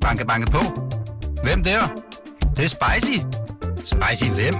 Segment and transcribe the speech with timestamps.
[0.00, 0.58] Banke, banke på.
[1.42, 1.80] Hvem der?
[2.40, 3.18] Det, det er spicy.
[3.76, 4.54] Spicy hvem?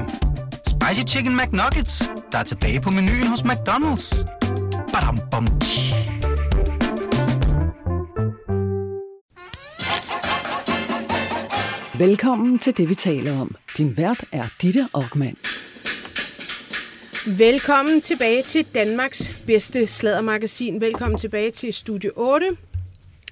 [0.66, 4.24] Spicy Chicken McNuggets, der er tilbage på menuen hos McDonald's.
[4.92, 5.94] Badum, bom, tji.
[11.98, 13.54] Velkommen til det, vi taler om.
[13.76, 15.36] Din vært er Ditte Aukmann.
[17.26, 20.80] Velkommen tilbage til Danmarks bedste sladdermagasin.
[20.80, 22.46] Velkommen tilbage til Studio 8,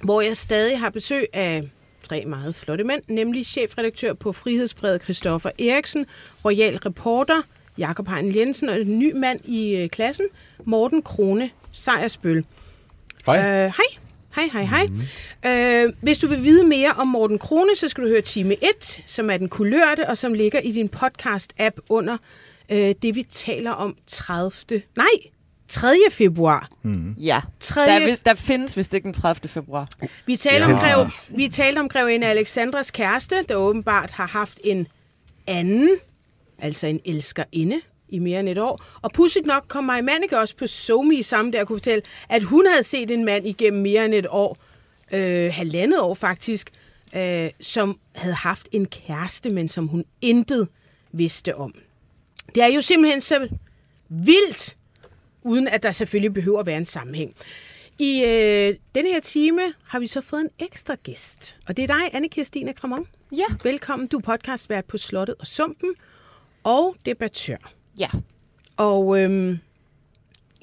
[0.03, 1.71] hvor jeg stadig har besøg af
[2.03, 6.07] tre meget flotte mænd, nemlig chefredaktør på Frihedsbrevet Christoffer Eriksen,
[6.45, 7.43] royal reporter
[7.79, 10.27] Jakob Hein Jensen og en ny mand i øh, klassen,
[10.65, 12.45] Morten Krone Sejersbøl.
[13.27, 13.37] Hej.
[13.37, 14.01] Øh, hej.
[14.35, 14.87] Hej, hej, hej.
[14.87, 15.51] Mm.
[15.51, 19.03] Øh, hvis du vil vide mere om Morten Krone, så skal du høre time 1,
[19.07, 22.17] som er den kulørte, og som ligger i din podcast-app under
[22.69, 24.83] øh, det, vi taler om 30.
[24.97, 25.07] Nej,
[25.69, 25.97] 3.
[26.11, 26.69] februar.
[27.19, 27.81] Ja, 3.
[27.81, 29.49] der, er, der findes vist ikke den 30.
[29.49, 29.89] februar.
[30.27, 30.73] Vi talte, Ja.
[30.75, 34.87] om grev, vi talte om grevinde Alexandras kæreste, der åbenbart har haft en
[35.47, 35.91] anden,
[36.59, 38.85] altså en elskerinde, i mere end et år.
[39.03, 42.43] Og pudsigt nok kom Maja Manneke også på SoMe samme der og kunne fortælle, at
[42.43, 44.57] hun havde set en mand igennem mere end et år,
[45.13, 46.71] øh, halvandet år faktisk,
[47.17, 50.69] øh, som havde haft en kæreste, men som hun intet
[51.13, 51.75] vidste om.
[52.55, 53.49] Det er jo simpelthen så
[54.09, 54.77] vildt,
[55.43, 57.35] uden at der selvfølgelig behøver at være en sammenhæng.
[57.99, 61.87] I øh, denne her time har vi så fået en ekstra gæst, og det er
[61.87, 63.07] dig, anne Kirstine Kramon.
[63.33, 63.45] Ja.
[63.63, 65.95] Velkommen, du er podcastvært på Slottet og Sumpen,
[66.65, 67.57] og debattør.
[67.99, 68.09] Ja.
[68.77, 69.59] Og øhm,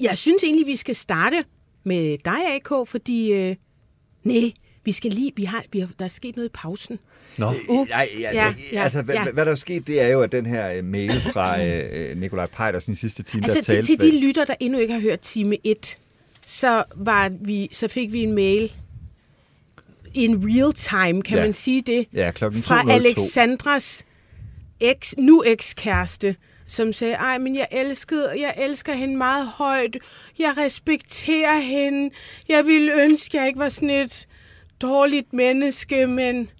[0.00, 1.44] jeg synes egentlig, vi skal starte
[1.84, 3.32] med dig, AK, fordi...
[3.32, 3.56] Øh,
[4.22, 4.52] nej,
[4.86, 5.32] vi skal lige...
[5.36, 6.98] Vi har, vi har, der er sket noget i pausen.
[7.38, 7.54] Nå.
[7.68, 9.24] Uh, ja, ja, Ja, ja, altså, hvad, ja.
[9.30, 12.46] hvad der er sket, det er jo, at den her øh, mail fra øh, Nikolaj
[12.46, 14.94] Pejdersen i sidste time, Altså der til, talte til med- de lytter, der endnu ikke
[14.94, 15.96] har hørt time 1,
[16.46, 18.72] så, var vi, så fik vi en mail
[20.14, 21.44] in real time, kan Ja.
[21.44, 22.90] man sige det, Ja, klokken fra 2.02.
[22.92, 24.04] Alexandras
[24.80, 29.96] eks, nu ekskæreste, som sagde, ej, men jeg elskede, jeg elsker hende meget højt,
[30.38, 32.10] jeg respekterer hende,
[32.48, 34.26] jeg ville ønske, jeg ikke var sådan et
[34.82, 36.50] dårligt menneske, men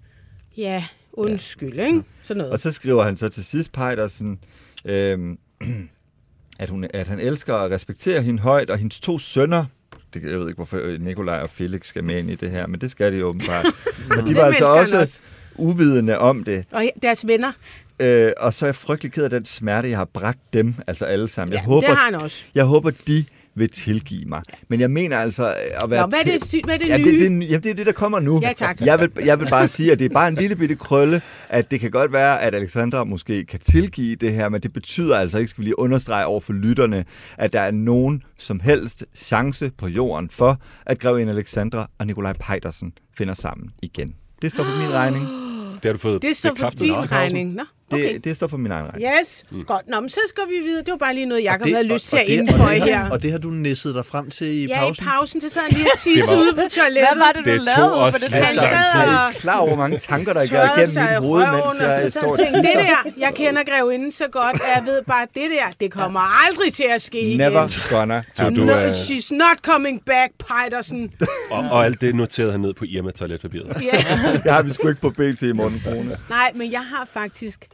[0.57, 0.83] ja,
[1.13, 1.85] undskyld, ja.
[1.85, 2.03] ikke?
[2.23, 2.53] Sådan noget.
[2.53, 4.39] Og så skriver han så til sidst Pejdersen,
[4.85, 5.37] øhm,
[6.59, 9.65] at, hun, at han elsker og respekterer hende højt, og hendes to sønner,
[10.13, 12.81] det, jeg ved ikke, hvorfor Nikolaj og Felix skal med ind i det her, men
[12.81, 13.65] det skal de åbenbart.
[14.17, 15.21] og de var altså også, også.
[15.55, 16.65] uvidende om det.
[16.71, 17.51] Og deres venner,
[17.99, 21.05] Øh, og så er jeg frygtelig ked af den smerte, jeg har bragt dem, altså
[21.05, 21.53] alle sammen.
[21.53, 22.43] Jeg ja, håber, det har han også.
[22.55, 23.25] Jeg håber, de
[23.57, 24.41] vil tilgive mig.
[24.67, 25.53] Men jeg mener altså
[25.83, 26.01] at være...
[26.01, 27.03] Nå, hvad er det, hvad er det Ja, nye?
[27.05, 28.39] det, det, jamen, det er det, der kommer nu.
[28.43, 28.81] Ja, tak.
[28.81, 31.71] Jeg vil, jeg vil bare sige, at det er bare en lille bitte krølle, at
[31.71, 35.37] det kan godt være, at Alexandra måske kan tilgive det her, men det betyder altså
[35.37, 37.05] ikke, skal vi lige understrege over for lytterne,
[37.37, 42.33] at der er nogen som helst chance på jorden for, at grevinde Alexandra og Nikolaj
[42.33, 44.15] Pejdersen finder sammen igen.
[44.41, 45.25] Det står på min regning.
[45.73, 47.53] Det har du fået Det er så bekræftet din regning.
[47.53, 48.19] Nå, Det, okay.
[48.23, 49.11] det står på min egen regning.
[49.21, 49.63] Yes, mm.
[49.63, 49.81] godt.
[49.89, 50.83] Nå, men så skal vi videre.
[50.83, 53.09] Det var bare lige noget, Og Jacob det- havde og- lyst til at indføje her.
[53.09, 55.03] Og det har du nisset dig frem til i Ja, pausen?
[55.03, 57.07] i pausen, så sad han lige og tisse ude på toilettet.
[57.09, 58.59] Hvad var det, du Det tog lavede os på det sad tid.
[58.93, 62.11] Så er klar over, hvor mange tanker, der tørrede igennem mit i hoved, mens jeg
[62.11, 65.47] står og tænkte, det der, jeg kender grevinden så godt, at jeg ved bare, det
[65.49, 67.37] der, det kommer aldrig til at ske igen.
[67.37, 68.55] Never gonna happen.
[68.55, 71.11] du No, er, she's not coming back, Pejdersen.
[71.51, 73.81] og, og alt det noterede han ned på Irma toiletpapiret.
[73.81, 73.97] Ja.
[74.43, 75.83] Det har vi sgu ikke på BT i morgen.
[76.29, 77.65] Nej, men jeg har faktisk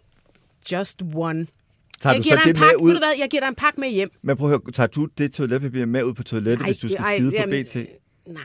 [0.72, 1.48] just one.
[2.02, 2.92] Tager jeg du giver så dig en det med pakke, ud?
[2.98, 4.12] hvad, jeg giver dig en pakke med hjem.
[4.22, 6.88] Men prøv at høre, tager du det toiletpapir med ud på toilettet, Nej, hvis du
[6.88, 7.76] skal ej, skide på jamen, BT?
[8.28, 8.42] Nej,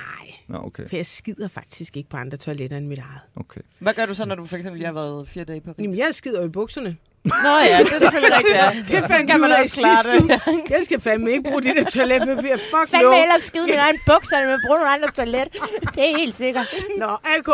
[0.48, 0.88] Nå, okay.
[0.88, 3.20] for jeg skider faktisk ikke på andre toiletter end mit eget.
[3.36, 3.60] okay.
[3.78, 5.78] Hvad gør du så, når du for eksempel lige har været fire dage i Paris?
[5.78, 6.96] Jamen, jeg skider jo i bukserne.
[7.44, 8.56] Nå ja, det er selvfølgelig rigtigt,
[8.92, 8.98] ja.
[9.00, 10.22] Det fandt kan man også klare det.
[10.22, 10.62] uge.
[10.70, 12.56] Jeg skal fandme ikke bruge det der toiletpapir.
[12.56, 13.22] Fuck fandme no.
[13.22, 15.48] ellers skide min egen bukser, med at bruge nogle andres toilet.
[15.94, 16.74] Det er helt sikkert.
[16.98, 17.48] Nå, AK.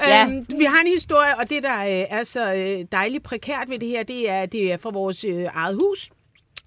[0.00, 0.24] Ja.
[0.26, 3.78] Øhm, vi har en historie, og det, der øh, er så øh, dejligt prekært ved
[3.78, 6.10] det her, det er, det er fra vores øh, eget hus.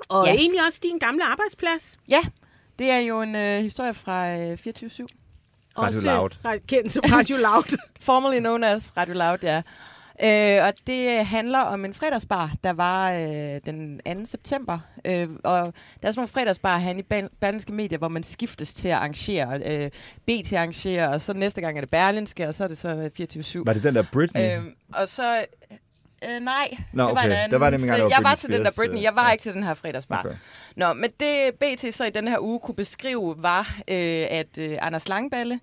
[0.10, 0.34] Og Ja.
[0.34, 1.98] egentlig også din gamle arbejdsplads.
[2.10, 2.20] Ja,
[2.80, 5.06] det er jo en øh, historie fra øh, 24-7.
[5.78, 6.60] Radio også, Loud.
[6.68, 7.78] Kendt som Radio Loud.
[8.06, 9.62] Formerly known as Radio Loud, ja.
[10.22, 14.26] Øh, og det handler om en fredagsbar, der var øh, den 2.
[14.26, 14.80] september.
[15.06, 18.88] Øh, og der er sådan nogle fredagsbar herinde i Berlinske Medier, hvor man skiftes til
[18.88, 19.62] at arrangere.
[19.66, 19.92] Øh,
[20.26, 23.10] BT arrangerer, og så næste gang er det Berlinske, og så er det så
[23.60, 23.64] 24-7.
[23.66, 24.58] Var det den der Britney?
[24.58, 24.64] Øh,
[24.94, 25.46] og så...
[26.30, 27.26] Øh, nej, Nå, det var okay.
[27.26, 27.52] en anden.
[27.52, 29.26] Der var det, engang, der var jeg var til den der Britney, øh, jeg var
[29.26, 29.32] ja.
[29.32, 30.20] ikke til den her fredagsbar.
[30.20, 30.36] Okay.
[30.76, 34.78] Nå, men det BT så i den her uge kunne beskrive, var, øh, at øh,
[34.82, 35.60] Anders Langballe,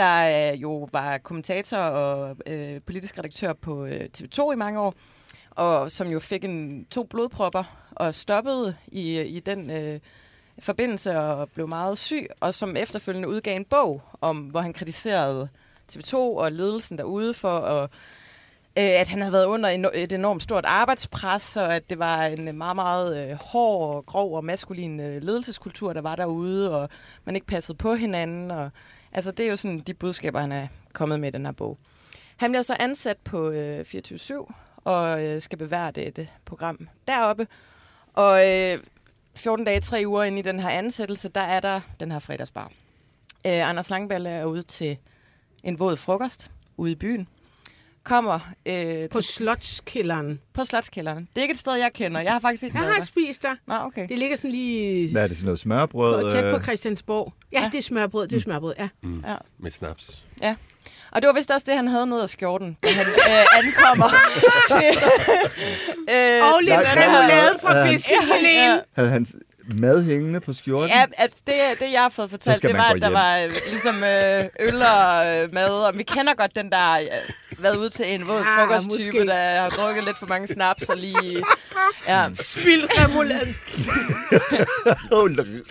[0.00, 4.94] der øh, jo var kommentator og øh, politisk redaktør på øh, TV2 i mange år,
[5.50, 7.64] og som jo fik en to blodpropper
[7.96, 10.00] og stoppede i, i den øh,
[10.60, 15.48] forbindelse og blev meget syg, og som efterfølgende udgav en bog, om hvor han kritiserede
[15.92, 17.82] TV2 og ledelsen derude for at
[18.78, 22.22] øh, at han havde været under en- et enormt stort arbejdspres, og at det var
[22.22, 26.88] en meget, meget øh, hård, og grov og maskulin ledelseskultur, der var derude, og
[27.24, 28.50] man ikke passede på hinanden.
[28.50, 28.70] Og,
[29.12, 31.78] altså, det er jo sådan de budskaber, han er kommet med i den her bog.
[32.36, 34.52] Han bliver så ansat på øh, 24-7,
[34.84, 37.46] og øh, skal beværte et øh, program deroppe.
[38.12, 38.78] Og øh,
[39.36, 42.72] 14 dage, 3 uger ind i den her ansættelse, der er der den her fredagsbar.
[43.46, 44.96] Øh, Anders Langballe er ude til
[45.62, 47.28] en våd frokost ude i byen.
[48.10, 50.40] Kommer øh, På til, slotskælderen.
[50.54, 51.18] på Slotskælderen.
[51.18, 52.20] Det er ikke et sted, jeg kender.
[52.20, 53.04] Jeg har faktisk ikke Jeg har der.
[53.04, 53.54] spist der.
[53.66, 54.08] Nå, okay.
[54.08, 56.22] Det ligger sådan lige Hvad er det, sådan noget smørbrød?
[56.24, 56.62] på, tæt på øh?
[56.62, 57.32] Christiansborg.
[57.52, 57.68] Ja, Ja.
[57.72, 58.28] det er smørbrød.
[58.28, 58.88] Det er smørbrød, ja.
[59.58, 60.24] Med snaps.
[61.12, 64.08] Og det var vist også det, han havde ned af skjorten, da han øh, ankommer
[64.74, 64.90] til...
[66.14, 67.92] øh, Og lidt remoulade fra Ja.
[67.92, 68.56] fiskefiléen.
[68.74, 68.78] Ja.
[68.92, 69.26] Havde han
[69.80, 70.88] mad hængende på skjorten?
[70.88, 73.14] Ja, altså det, det jeg har fået fortalt, det var, at der hjem.
[73.14, 77.49] var øh, ligesom øh, øl og øh, mad, og vi kender godt den der, øh,
[77.62, 79.26] været ude til en våd Ah, frokosttype, måske.
[79.26, 81.44] der har drukket lidt for mange snaps og lige...
[82.08, 82.28] Ja.
[82.34, 83.54] Spild remoulade.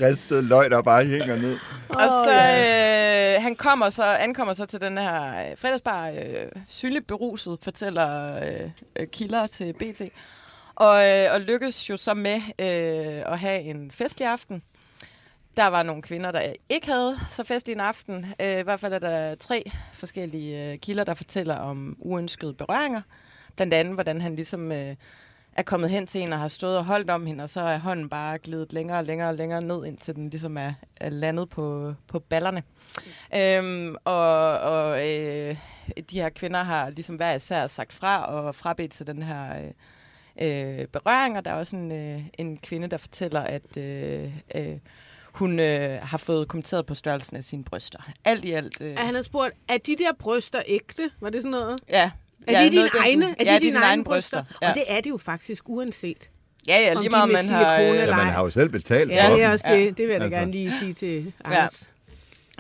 [0.08, 1.58] Ristet løg, der bare hænger ned.
[1.90, 7.08] Og så øh, han kommer så, ankommer så til den her øh, fredagsbar, øh, sygeligt
[7.08, 10.02] beruset, fortæller øh, kilder til BT.
[10.76, 14.64] Og, øh, og lykkes jo så med øh, at have en festlig aften.
[15.60, 18.26] Der var nogle kvinder, der ikke havde så festlig en aften.
[18.42, 23.02] Øh, I hvert fald er der tre forskellige øh, kilder, der fortæller om uønskede berøringer.
[23.56, 24.96] Blandt andet, hvordan han ligesom øh,
[25.54, 27.78] er kommet hen til en og har stået og holdt om hende, og så er
[27.78, 31.50] hånden bare glidet længere og længere og længere ned, indtil den ligesom er, er landet
[31.50, 32.64] på, på ballerne.
[33.36, 35.58] Øhm, og og øh,
[36.12, 39.72] de her kvinder har ligesom hver især sagt fra og frabedt til den her øh,
[40.42, 44.78] øh, berøring, og der er også en, øh, en kvinde, der fortæller, at øh, øh,
[45.34, 48.00] hun øh, har fået kommenteret på størrelsen af sine bryster.
[48.26, 48.82] Alt i alt.
[48.82, 51.10] Øh, han havde spurgt, er de der bryster ægte?
[51.22, 51.80] Var det sådan noget?
[51.90, 52.12] ja.
[52.48, 53.36] Er ja, de dine egne?
[53.40, 54.44] Er ja, de dine egne bryster?
[54.62, 54.70] Ja.
[54.70, 56.30] Og det er det jo faktisk, uanset.
[56.68, 57.80] ja, ja, lige meget, med man har...
[57.80, 59.78] Øh, Ja, man har jo selv betalt Ja, for det er også Ja.
[59.80, 59.98] det.
[59.98, 60.40] Det vil jeg da Altså.
[60.40, 61.52] gerne lige sige til Ja.
[61.56, 61.90] Anders.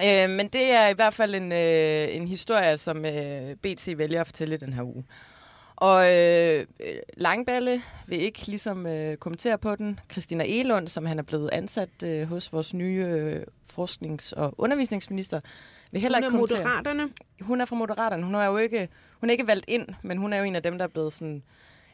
[0.04, 4.21] Øh, men det er i hvert fald en, øh, en historie, som øh, BT vælger
[4.21, 5.04] at fortælle i den her uge.
[5.81, 6.66] Og øh,
[7.18, 10.00] Langballe vil ikke ligesom øh, kommentere på den.
[10.12, 15.40] Christina Elund, som han er blevet ansat øh, hos vores nye øh, forsknings- og undervisningsminister,
[15.92, 16.64] vil heller Hun er ikke kommentere.
[16.64, 17.10] moderaterne.
[17.42, 18.24] Hun er fra Moderaterne.
[18.24, 18.90] Hun er jo ikke,
[19.20, 21.14] hun er ikke valgt ind, men hun er jo en af dem, der er blevet
[21.14, 21.44] sådan,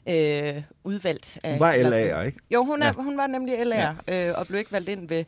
[0.10, 1.40] øh, udvalgt.
[1.44, 2.40] Af Hun var LA'er, ikke?
[2.52, 2.92] Jo, hun, er, Ja.
[2.92, 5.26] hun var nemlig LA'er, øh, og blev ikke valgt ind ved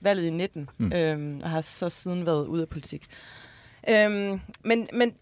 [0.00, 0.92] valget i 19, Mm.
[0.92, 3.06] øhm, og har så siden været ude af politik.
[3.88, 5.14] Øhm, men, men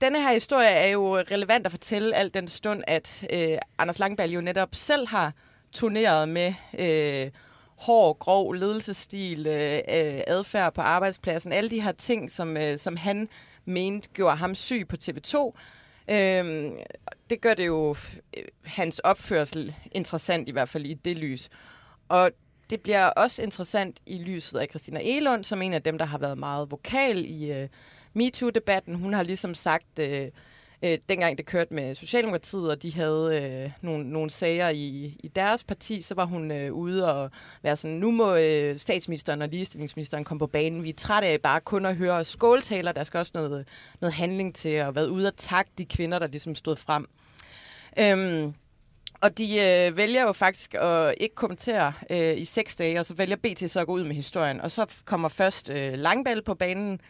[0.00, 4.34] denne her historie er jo relevant at fortælle alt den stund, at øh, Anders Langballe
[4.34, 5.32] jo netop selv har
[5.72, 7.30] turneret med øh,
[7.76, 12.96] hård, grov ledelsesstil, øh, øh adfærd på arbejdspladsen, alle de her ting, som, øh, som
[12.96, 13.28] han
[13.64, 15.52] mente gjorde ham syg på TV2.
[16.10, 16.76] Øhm,
[17.30, 17.96] det gør det jo
[18.36, 21.48] øh, hans opførsel interessant, i hvert fald i det lys.
[22.08, 22.30] Og
[22.70, 26.18] det bliver også interessant i lyset af Christina Elund, som en af dem, der har
[26.18, 27.68] været meget vokal i øh,
[28.14, 28.94] MeToo-debatten.
[28.94, 30.28] Hun har ligesom sagt, øh,
[30.82, 35.28] øh, dengang det kørte med Socialdemokratiet, og de havde øh, nogle, nogle sager i, i
[35.28, 37.30] deres parti, så var hun øh, ude og
[37.62, 40.82] være sådan, nu må øh, statsministeren og ligestillingsministeren komme på banen.
[40.82, 42.92] Vi er trætte af bare kun at høre skåltaler.
[42.92, 43.68] Der skal også noget,
[44.00, 47.06] noget handling til at være ude og takke de kvinder, der ligesom stod frem.
[47.98, 48.54] Øhm,
[49.20, 53.14] og de øh, vælger jo faktisk at ikke kommentere øh, i seks dage, og så
[53.14, 54.60] vælger BT så at gå ud med historien.
[54.60, 57.00] Og så kommer først øh, Langballe på banen,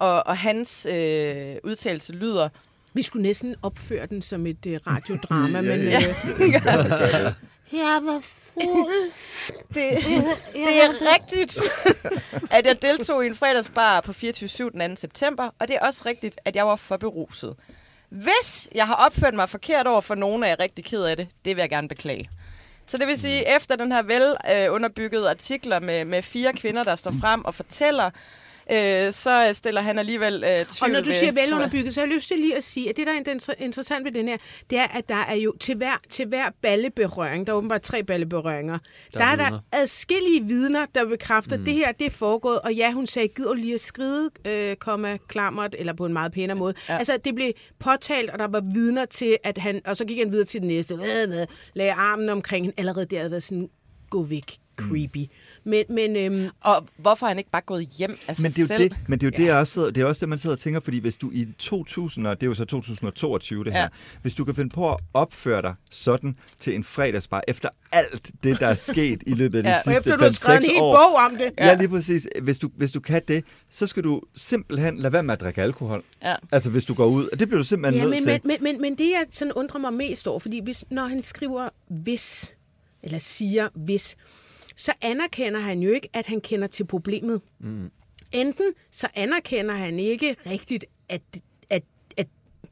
[0.00, 2.48] og, og hans øh, udtalelse lyder,
[2.94, 6.00] Vi skulle næsten opføre den som et uh, radiodrama, Ja, men ja.
[6.40, 7.32] øh,
[7.72, 9.12] Jeg var fuld.
[9.68, 9.90] det,
[10.52, 11.58] det er rigtigt,
[12.50, 15.00] at jeg deltog i en fredagsbar på 24 den 2.
[15.00, 17.54] september, og det er også rigtigt, at jeg var for beruset.
[18.08, 21.28] Hvis jeg har opført mig forkert over for nogen, er jeg rigtig ked af det.
[21.44, 22.30] Det vil jeg gerne beklage.
[22.86, 26.84] Så det vil sige, efter den her vel øh, underbyggede artikler med, med fire kvinder,
[26.84, 28.10] der står frem og fortæller,
[28.72, 32.06] øh, så stiller han alligevel øh, tvivl Og når du ved- siger velunderbygget, så har
[32.06, 34.36] jeg lyst til lige at sige, at det, der er inter- interessant ved den her,
[34.70, 38.02] det er, at der er jo til hver, til hver balleberøring, der er åbenbart tre
[38.02, 38.78] balleberøringer,
[39.14, 39.60] der, der er der vidner.
[39.72, 41.64] adskillige vidner, der bekræfter, mm.
[41.64, 45.16] det her det er foregået, og ja, hun sagde, gider lige at skride, øh, komma,
[45.28, 46.74] klammert, eller på en meget pænere måde.
[46.88, 46.98] Ja.
[46.98, 50.32] Altså, det blev påtalt, og der var vidner til, at han, og så gik han
[50.32, 53.68] videre til den næste, lagde armen omkring hende, allerede der havde været sådan,
[54.10, 55.26] gå væk, creepy.
[55.64, 58.58] Men, men øhm, Og hvorfor er han ikke bare gået hjem af sig Men det
[58.58, 58.82] er jo selv?
[58.90, 60.56] det, men det, er jo det, jeg også sidder, det er også det, man sidder
[60.56, 63.78] og tænker, fordi hvis du i 2000, og det er jo så 2022 det her,
[63.78, 63.82] Ja.
[63.84, 63.88] ja.
[64.22, 68.60] hvis du kan finde på at opføre dig sådan til en fredagsbar, efter alt det,
[68.60, 70.30] der er sket i løbet af de Ja, ja, og og sidste efter du har
[70.30, 71.50] skrevet en 5-6 hel år, bog om det.
[71.58, 71.66] Ja.
[71.66, 72.28] ja, lige præcis.
[72.42, 75.62] Hvis du, hvis du kan det, så skal du simpelthen lade være med at drikke
[75.62, 76.02] alkohol.
[76.22, 76.34] Ja.
[76.52, 77.28] Altså, hvis du går ud.
[77.32, 78.40] Og det bliver du simpelthen Ja, nødt men, til.
[78.44, 81.22] men, men, men, men det, jeg sådan undrer mig mest over, fordi hvis, når han
[81.22, 82.54] skriver hvis,
[83.02, 84.16] eller siger hvis,
[84.80, 87.40] så anerkender han jo ikke, at han kender til problemet.
[87.58, 87.90] Mm.
[88.32, 91.22] Enten så anerkender han ikke rigtigt, at,
[91.70, 91.82] at,
[92.16, 92.26] at,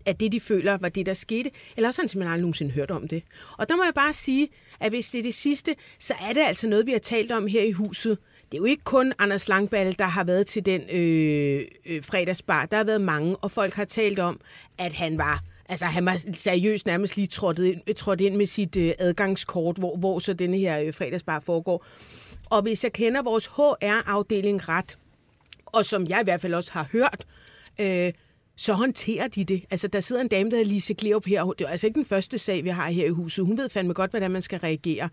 [0.06, 2.72] at det, de føler, var det, der skete, eller også har han simpelthen aldrig nogensinde
[2.72, 3.22] hørt om det.
[3.58, 4.48] Og der må jeg bare sige,
[4.80, 7.46] at hvis det er det sidste, så er det altså noget, vi har talt om
[7.46, 8.18] her i huset.
[8.52, 12.66] Det er jo ikke kun Anders Langballe, der har været til den øh, øh, fredagsbar.
[12.66, 14.40] Der har været mange, og folk har talt om,
[14.78, 18.76] at han var Altså, han var seriøst nærmest lige trådt ind, trådt ind med sit
[18.76, 21.84] øh, adgangskort, hvor, hvor så denne her øh, fredagsbar foregår.
[22.50, 24.98] Og hvis jeg kender vores HR-afdeling ret,
[25.66, 27.26] og som jeg i hvert fald også har hørt,
[27.80, 28.12] øh,
[28.56, 29.64] så håndterer de det.
[29.70, 31.44] Altså, der sidder en dame, der hedder Lise Kleop her.
[31.44, 33.44] Det er altså ikke den første sag, vi har her i huset.
[33.44, 35.08] Hun ved fandme godt, hvordan man skal reagere.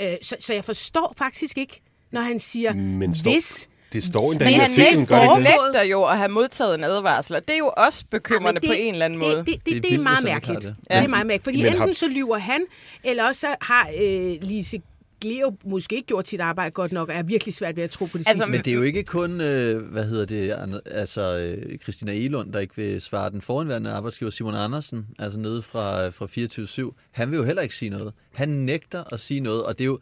[0.00, 1.80] Øh, så, så jeg forstår faktisk ikke,
[2.10, 3.68] når han siger, Men hvis...
[3.92, 5.42] det står endda Men i han artiklen, det ikke det?
[5.74, 8.76] nægter, jo at have modtaget en advarsel, og det er jo også bekymrende Ja, men
[8.76, 9.36] på en eller anden måde.
[9.36, 10.62] Det, det, det, Det er det, det er vildt, meget han mærkeligt.
[10.62, 10.74] det.
[10.80, 10.88] Det.
[10.90, 12.60] det er meget mærkeligt, fordi Men enten har- så lyver han,
[13.04, 14.80] eller også så har øh, Lise
[15.20, 18.04] Gleo måske ikke gjort sit arbejde godt nok, og er virkelig svært ved at tro
[18.04, 18.52] på det Altså, sidste.
[18.52, 22.58] Men det er jo ikke kun, øh, hvad hedder det, altså øh, Christina Elund, der
[22.60, 27.36] ikke vil svare den foranværende arbejdsgiver, Simon Andersen, altså nede fra, fra 24 Han vil
[27.36, 28.12] jo heller ikke sige noget.
[28.32, 29.98] Han nægter at sige noget, og det er jo,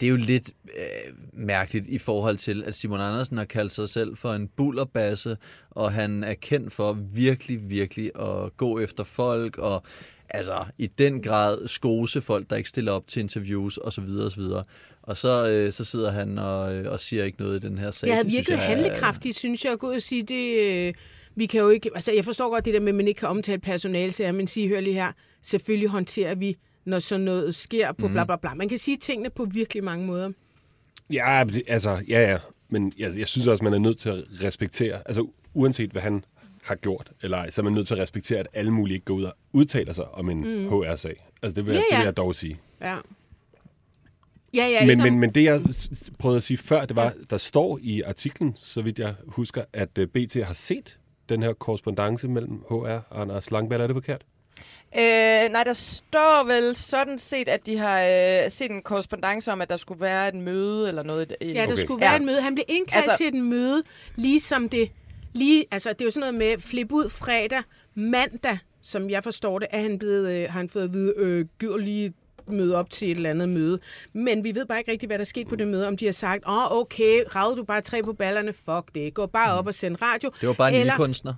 [0.00, 3.88] det er jo lidt øh, mærkeligt i forhold til, at Simon Andersen har kaldt sig
[3.88, 5.36] selv for en bullerbasse,
[5.70, 9.82] og han er kendt for virkelig, virkelig at gå efter folk, og
[10.30, 14.04] altså i den grad skose folk, der ikke stiller op til interviews osv.
[14.26, 14.42] osv.
[15.02, 17.90] Og så, øh, så sidder han og, øh, og siger ikke noget i den her
[17.90, 18.06] sag.
[18.08, 20.22] Jeg havde Det synes virket jeg er- handlekraftig, synes jeg, at gå ud og sige,
[20.22, 20.58] det,
[20.88, 20.94] øh,
[21.36, 23.28] vi kan jo ikke, altså jeg forstår godt det der med, at man ikke kan
[23.28, 28.08] omtale personale, men sige, hør lige her, selvfølgelig håndterer vi, når sådan noget sker på
[28.08, 28.54] bla bla bla.
[28.54, 30.30] Man kan sige tingene på virkelig mange måder.
[31.10, 32.38] Ja, det- altså, ja, ja.
[32.68, 36.24] Men jeg, jeg synes også, man er nødt til at respektere, altså uanset hvad han
[36.62, 39.04] har gjort, eller ej, så er man nødt til at respektere, at alle mulige ikke
[39.04, 40.68] går ud og udtaler sig om en mm.
[40.68, 41.16] HR-sag.
[41.42, 41.96] Altså det vil, Ja, det ja.
[41.98, 42.58] vil jeg dog sige.
[42.80, 42.96] Ja.
[44.54, 45.60] Ja, ja, men, men, men det, jeg
[46.18, 49.98] prøvede at sige før, det var, der står i artiklen, så vidt jeg husker, at
[49.98, 50.98] øh, BT har set
[51.28, 53.82] den her korrespondence mellem HR og Anders Langballe.
[53.82, 54.22] Er det forkert?
[54.98, 59.60] Øh, nej, der står vel sådan set, at de har øh, set en korrespondence om,
[59.60, 61.36] at der skulle være et møde eller noget.
[61.40, 61.82] i- Ja, der Okay.
[61.82, 62.16] skulle være Ja.
[62.16, 62.40] et møde.
[62.42, 63.82] Han blev indkaldt Altså- til et møde,
[64.16, 64.90] ligesom det...
[65.32, 67.62] Lige, altså, det er jo sådan noget med flip ud fredag,
[67.94, 71.46] mandag, som jeg forstår det, er han blevet, øh, har han fået at vide, øh,
[71.60, 72.12] gider lige
[72.48, 73.78] møde op til et eller andet møde.
[74.12, 75.86] Men vi ved bare ikke rigtigt, hvad der er sket på det møde.
[75.88, 78.52] Om de har sagt, åh, oh, okay, ragede du bare tre på ballerne?
[78.52, 79.14] Fuck det.
[79.14, 80.30] Gå bare op og send radio.
[80.40, 81.34] Det var bare en eller, lille kunstner.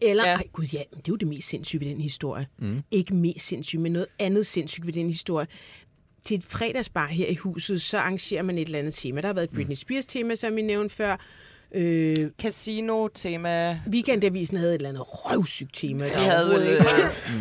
[0.00, 0.34] Eller, Ja.
[0.34, 2.46] ej gud ja, men det er jo det mest sindssyge ved den historie.
[2.58, 2.82] Mm.
[2.90, 5.46] Ikke mest sindssyge, men noget andet sindssygt ved den historie.
[6.24, 9.20] Til et fredagsbar her i huset, så arrangerer man et eller andet tema.
[9.20, 11.16] Der har været et Britney Spears tema, som vi nævnte før.
[11.74, 13.78] Øh, Casino-tema.
[13.92, 16.04] Weekendavisen havde et eller andet røvsygt tema.
[16.04, 16.84] De havde vel, øh,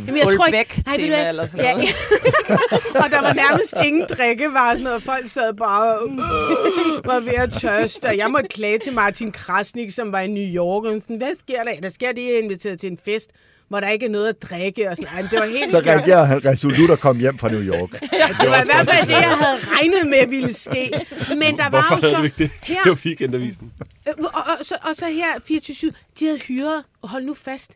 [0.07, 0.83] Jamen, jeg tror ikke...
[0.85, 1.29] Nej, du hvad?
[1.29, 1.87] eller sådan noget.
[1.87, 2.55] Ja,
[3.03, 7.19] og der var nærmest ingen drikkevarer, sådan noget, og folk sad bare og øh, var
[7.19, 8.05] ved at tørste.
[8.05, 10.83] Og jeg måtte klage til Martin Krasnik, som var i New York.
[10.85, 11.81] Og sådan, hvad sker der?
[11.81, 13.29] Der sker det, jeg er inviteret til en fest,
[13.69, 14.89] hvor der ikke er noget at drikke.
[14.89, 15.13] Og sådan.
[15.13, 17.91] Ej, det var helt Så reagerede han resolut og kom hjem fra New York.
[18.41, 20.91] Det var i hvert fald det, jeg havde regnet med ville ske.
[21.37, 22.51] Men der var Hvorfor jo havde så du ikke det?
[22.65, 23.71] her, Det var weekendavisen.
[24.07, 27.71] Øh, Og, og, så, og så her 24 de havde hyret, og hold nu fast,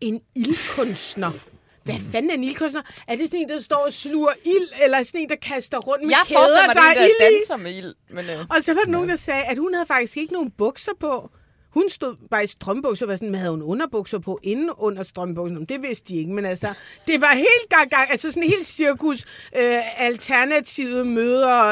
[0.00, 1.30] en ildkunstner.
[1.84, 2.82] Hvad fanden er en ildkunstner?
[3.08, 6.02] Er det sådan en, der står og sluger ild, eller sådan en, der kaster rundt
[6.04, 7.24] med Jeg kæder, mig, der det er er der ild i?
[7.38, 7.94] danser med ild.
[8.10, 10.50] Men, øh, Og så var der nogen, der sagde, at hun havde faktisk ikke nogen
[10.58, 11.30] bukser på.
[11.76, 15.66] Hun stod bare i strømbukser, var sådan, men havde hun underbukser på inden under strømbukserne?
[15.66, 16.68] Det vidste de ikke, men altså,
[17.06, 19.24] det var helt gang, gang altså sådan helt cirkus,
[19.56, 21.64] øh, alternative møder,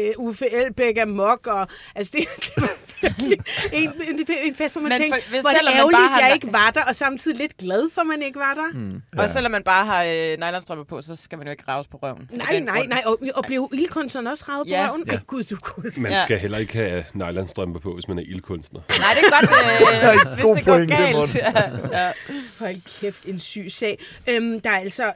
[0.00, 2.70] øh, Uffe Elbæk er mok, og altså det, det var
[3.02, 3.38] virkelig
[3.72, 5.98] en, en, en fest, hvor man Men tænkte, for- hvis hvor det selvom man ærgerligt,
[5.98, 8.54] bare har- jeg ikke var der, og samtidig lidt glad for, at man ikke var
[8.54, 8.78] der.
[8.78, 9.02] Mm.
[9.16, 9.22] ja.
[9.22, 11.96] Og selvom man bare har øh, nylonstrømper på, så skal man jo ikke raves på
[12.02, 12.30] røven.
[12.32, 12.88] Nej, nej, grund.
[12.88, 14.88] nej, og, og blev ildkunstneren også ravet på Ja.
[14.88, 15.04] røven?
[15.06, 15.12] Ja.
[15.12, 16.00] Ej, gud, du gud.
[16.00, 18.80] Man skal heller ikke have nylonstrømper på, hvis man er ildkunstner.
[18.88, 21.16] Nej, det er godt, øh, hvis God det går pointe, galt.
[21.16, 21.36] Morten.
[21.36, 22.12] Ja, ja.
[22.58, 23.98] Hold kæft, en syg sag.
[24.26, 25.12] Øhm, der er altså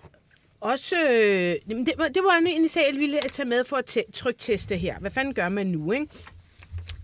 [0.61, 0.97] også...
[1.11, 4.77] Øh, det, var, det var en, en sag, jeg ville tage med for at trykteste
[4.77, 4.99] her.
[4.99, 6.07] Hvad fanden gør man nu, ikke?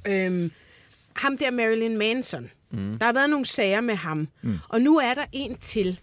[0.06, 0.50] Øhm,
[1.16, 2.50] ham der Marilyn Manson.
[2.70, 2.98] Mm.
[2.98, 4.28] Der har været nogle sager med ham.
[4.42, 4.58] Mm.
[4.68, 6.00] Og nu er der en til.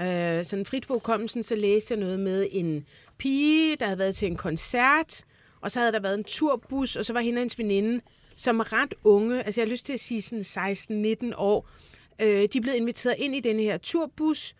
[0.00, 2.86] Øh, sådan frit for hukommelsen, så læste jeg noget med en
[3.18, 5.24] pige, der havde været til en koncert,
[5.60, 8.00] og så havde der været en turbus, og så var hende og hendes veninde,
[8.36, 11.68] som er ret unge, altså jeg har lyst til at sige sådan 16-19 år,
[12.20, 14.54] øh, de er blevet inviteret ind i den her turbus,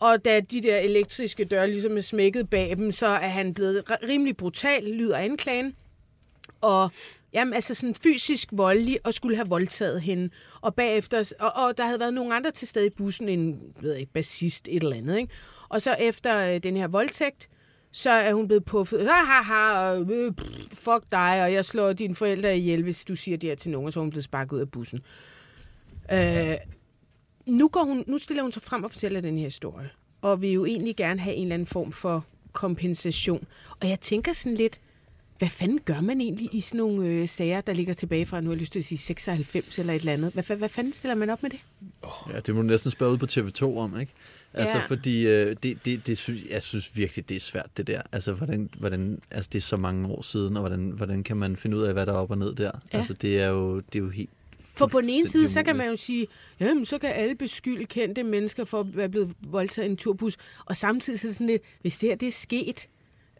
[0.00, 3.84] og da de der elektriske døre ligesom er smækket bag dem, så er han blevet
[4.08, 5.76] rimelig brutal, lyder anklagen.
[6.60, 6.90] Og
[7.32, 10.30] jamen, altså sådan fysisk voldelig, og skulle have voldtaget hende.
[10.60, 13.90] Og bagefter, og, og der havde været nogle andre til stede i bussen, en ved
[13.90, 15.18] jeg ikke, bassist, et eller andet.
[15.18, 15.32] Ikke?
[15.68, 17.48] Og så efter øh, den her voldtægt,
[17.92, 19.00] så er hun blevet puffet.
[19.00, 23.04] Ha, ha, ha, og, øh, pff, fuck dig, og jeg slår dine forældre ihjel, hvis
[23.04, 25.00] du siger det her til nogen, og så er hun blevet sparket ud af bussen.
[26.12, 26.56] Øh,
[27.46, 29.90] nu, går hun, nu stiller hun sig frem og fortæller den her historie,
[30.22, 33.46] og vil jo egentlig gerne have en eller anden form for kompensation.
[33.80, 34.80] Og jeg tænker sådan lidt,
[35.38, 38.46] hvad fanden gør man egentlig i sådan nogle øh, sager, der ligger tilbage fra, nu
[38.50, 40.32] har jeg lyst til at sige 96 eller et eller andet.
[40.32, 41.60] Hvad, hvad, fanden stiller man op med det?
[42.32, 44.12] Ja, det må du næsten spørge ud på TV2 om, ikke?
[44.54, 44.84] Altså, Ja.
[44.84, 48.02] fordi øh, det, det, det synes, jeg synes virkelig, det er svært, det der.
[48.12, 51.56] Altså, hvordan, hvordan, altså, det er så mange år siden, og hvordan, hvordan kan man
[51.56, 52.70] finde ud af, hvad der er op og ned der?
[52.92, 52.98] Ja.
[52.98, 54.30] Altså, det er jo, det er jo helt...
[54.60, 56.26] For på den ene side, så kan man jo sige,
[56.60, 60.36] jamen, så kan alle beskylde kendte mennesker for at være blevet voldtaget i en turbus.
[60.64, 62.88] Og samtidig så er det sådan lidt, hvis det her det er sket,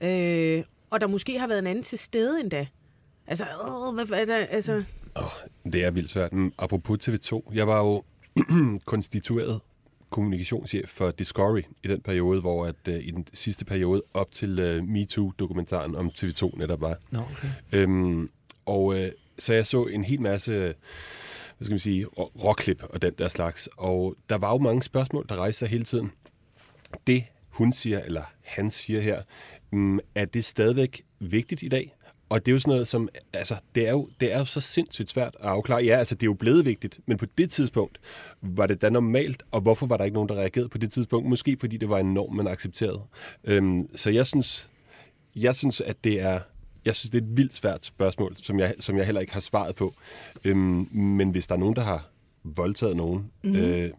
[0.03, 2.67] øh, og der måske har været en anden til stede endda.
[3.27, 4.85] Altså, åh, hvad er der, altså...
[5.15, 6.33] Oh, det er vildt svært.
[6.59, 8.03] Apropos TV2, jeg var jo
[8.85, 9.61] konstitueret
[10.11, 14.79] kommunikationschef for Discovery i den periode, hvor at, uh, i den sidste periode op til
[14.79, 16.97] uh, MeToo-dokumentaren om TV2 netop var.
[17.11, 17.49] Nå, okay.
[17.73, 18.31] Øhm,
[18.67, 20.75] og øh, så jeg så en hel masse, hvad
[21.65, 23.69] skal man sige, råklip og den der slags.
[23.77, 26.13] Og der var jo mange spørgsmål, der rejste sig hele tiden.
[27.07, 29.23] Det, hun siger, eller han siger her,
[29.73, 31.97] mm, er det stadigvæk vigtigt i dag?
[32.29, 34.61] Og det er jo sådan noget, som, altså, det er jo, det er jo så
[34.61, 35.85] sindssygt svært at afklare.
[35.85, 38.01] Ja, altså, det er jo blevet vigtigt, men på det tidspunkt,
[38.43, 41.29] var det da normalt, og hvorfor var der ikke nogen, der reagerede på det tidspunkt?
[41.29, 43.01] Måske fordi det var en norm, man accepterede.
[43.45, 44.71] Øhm, så jeg synes,
[45.37, 46.41] jeg synes, at det er,
[46.85, 49.41] jeg synes, det er et vildt svært spørgsmål, som jeg, som jeg heller ikke har
[49.41, 49.95] svaret på.
[50.45, 52.11] Øhm, men hvis der er nogen, der har
[52.45, 53.57] voldtaget nogen, mm.
[53.57, 53.91] øh,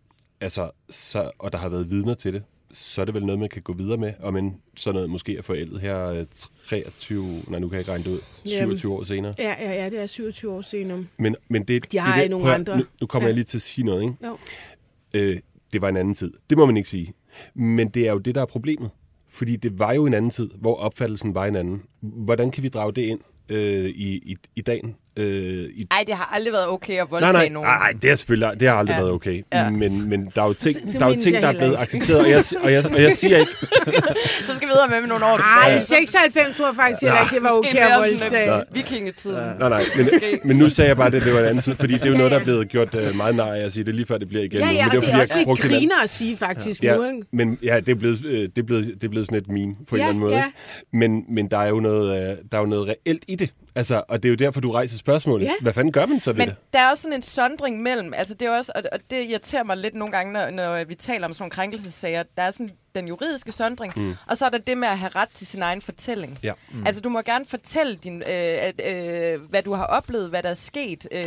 [0.42, 3.50] altså, så, og der har været vidner til det, så er det vel noget, man
[3.50, 6.26] kan gå videre med, og men sådan noget måske er forældet her øh,
[6.66, 9.34] 23, nej nu kan jeg ikke regne det ud, 27 år senere.
[9.40, 11.06] Ja, ja, ja, det er 27 år senere.
[11.18, 12.78] Men, men det, De har det, det, nogle prøv andre.
[12.78, 13.30] Nu, nu kommer Ja.
[13.30, 14.16] jeg lige til at sige noget, ikke?
[14.26, 14.38] Jo.
[15.14, 15.40] øh,
[15.74, 16.34] det var en anden tid.
[16.50, 17.14] Det må man ikke sige.
[17.54, 18.90] Men det er jo det, der er problemet.
[19.30, 21.82] Fordi det var jo en anden tid, hvor opfattelsen var en anden.
[22.02, 24.96] Hvordan kan vi drage det ind øh, i, i, i dagen?
[25.18, 25.26] Øh,
[25.76, 27.68] i, Ej, det har aldrig været okay at nej, voldtage nej, nogen.
[27.70, 29.00] nej, det har selvfølgelig det har aldrig Ja.
[29.00, 29.42] været okay.
[29.54, 29.70] Ja.
[29.70, 31.72] Men, men der er jo ting, Det- det der, er jo ting, der er blevet
[31.72, 31.78] ikke.
[31.78, 32.20] accepteret.
[32.20, 33.52] Og jeg, og, jeg, og jeg siger ikke,
[34.48, 35.82] Så skal vi videre med med nogle år tilbage.
[35.82, 38.64] 96 tror jeg faktisk heller ikke, det var okay at voldtage.
[38.74, 39.58] vikingetiden.
[39.60, 40.08] nej, nej, men,
[40.44, 42.18] men nu sagde jeg bare, at det var en anden tid, fordi det er jo
[42.18, 44.44] noget, der er blevet gjort øh, meget nej at sige det lige før det bliver
[44.44, 44.60] igen.
[44.60, 44.72] Ja, nu.
[44.72, 47.24] ja, men og det er fordi, også lidt griner at sige faktisk nu, Ja, ikke?
[47.34, 49.76] men ja, det er blevet, øh, det er blevet, det er blevet sådan et meme
[49.90, 50.36] på en Ja, eller anden måde.
[50.36, 50.44] ja.
[50.94, 53.50] Men, men der er jo noget, øh, der er jo noget reelt i det.
[53.76, 55.46] Altså, og det er jo derfor, du rejser spørgsmålet.
[55.46, 55.52] Ja.
[55.62, 56.56] Hvad fanden gør man så ved Men det?
[56.74, 59.78] der er også sådan en sondring mellem, altså det er også, og, det irriterer mig
[59.78, 62.24] lidt nogle gange, når, når vi taler om sådan nogle krænkelsessager.
[62.38, 64.16] Der er sådan den juridiske sondring, mm.
[64.28, 66.40] og så er der det med at have ret til sin egen fortælling.
[66.44, 66.54] Ja.
[66.72, 66.84] Mm.
[66.86, 70.54] Altså du må gerne fortælle, din, øh, øh, hvad du har oplevet, hvad der er
[70.54, 71.08] sket.
[71.12, 71.24] Øh,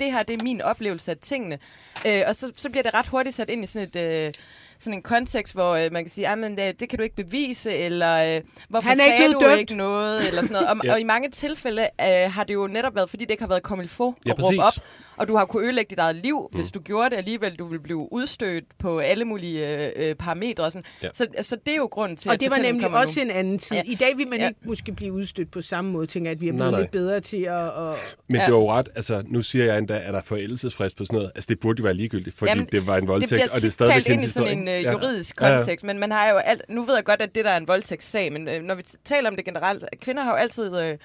[0.00, 1.58] det her, det er min oplevelse af tingene.
[2.06, 4.26] Øh, og så, så bliver det ret hurtigt sat ind i sådan et...
[4.26, 4.32] Øh,
[4.80, 7.74] sådan en kontekst, hvor øh, man kan sige, at det, det kan du ikke bevise,
[7.74, 10.68] eller øh, hvorfor Han er ikke sagde blevet du dømt." ikke noget, eller sådan noget.
[10.68, 10.92] Og, Ja.
[10.92, 13.62] og i mange tilfælde øh, har det jo netop været, fordi det ikke har været
[13.90, 14.78] faut Ja, at råbe præcis.
[14.78, 14.84] op,
[15.20, 16.58] og du har kunne ødelægge dit eget liv, mm.
[16.58, 17.54] hvis du gjorde det alligevel.
[17.56, 20.64] Du ville blive udstødt på alle mulige øh, øh, parametre.
[20.64, 20.84] Og sådan.
[21.02, 21.08] Ja.
[21.12, 23.24] Så, så det er jo grunden til, Og at det var nemlig også nu.
[23.24, 23.76] en anden tid.
[23.76, 23.82] Ja.
[23.86, 24.48] I dag vil man Ja.
[24.48, 26.80] ikke måske blive udstødt på samme måde, tænker jeg, at vi er Nej, blevet nej.
[26.80, 27.64] lidt bedre til at...
[27.66, 27.96] at
[28.28, 28.44] Men Ja.
[28.44, 31.16] det var jo ret, altså nu siger jeg endda, at der er forældelsesfrist på sådan
[31.16, 31.32] noget.
[31.34, 33.56] Altså det burde jo være ligegyldigt, fordi Jamen, det var en Det voldtægt, bliver og
[33.56, 35.56] det er stadigvæk ind i sådan en øh, juridisk Ja.
[35.56, 37.68] Kontekst, men man har jo alt, nu ved jeg godt, at det der er en
[37.68, 40.98] voldtægtssag, men øh, når vi taler om det generelt, at kvinder har jo altid øh,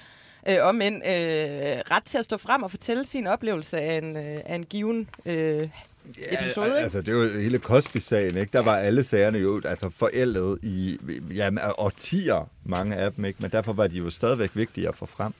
[0.48, 1.12] øh, om end øh,
[1.90, 5.08] ret til at stå frem og fortælle sin oplevelse af en, øh, af en given
[5.26, 5.68] øh,
[6.32, 6.66] episode.
[6.66, 6.78] ikke?
[6.78, 8.52] altså, det er jo hele Cosby-sagen, ikke?
[8.52, 10.98] Der var alle sagerne jo altså, forældet i
[11.34, 13.38] ja, årtier, mange af dem, ikke?
[13.42, 15.32] Men derfor var de jo stadigvæk vigtige at få frem.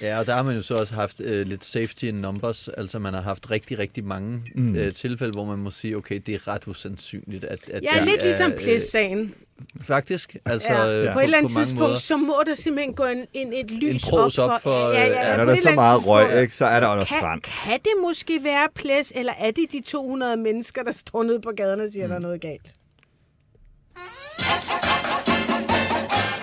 [0.00, 2.68] Ja, og der har man jo så også haft øh, lidt safety in numbers.
[2.68, 4.76] Altså man har haft rigtig, rigtig mange mm.
[4.76, 8.04] øh, tilfælde, hvor man må sige, okay, det er ret usandsynligt, at, at Ja, det
[8.04, 9.34] lidt er, ligesom øh, Plæs-sagen.
[9.80, 10.36] Faktisk.
[10.44, 11.96] Altså, Ja, øh, på et eller andet mange tidspunkt, måder.
[11.96, 14.70] så må der simpelthen gå en, en, et lys pros op op for...
[14.70, 17.04] for, øh, ja, Når på der et er så meget røg, ikke, så er der
[17.04, 17.40] kan, Brand.
[17.42, 21.50] kan det måske være plæs, eller er det de 200 mennesker, der står nede på
[21.56, 22.08] gaden og siger, mm.
[22.10, 22.74] der er noget galt?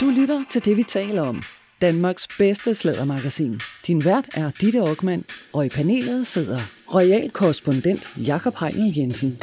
[0.02, 1.44] Du lytter til det, vi taler om.
[1.82, 3.60] Danmarks bedste slædermagasin.
[3.88, 5.24] Din vært er Ditte Aukmann,
[5.54, 6.60] og i panelet sidder
[6.96, 9.40] royal korrespondent Jakob Heinel Jensen,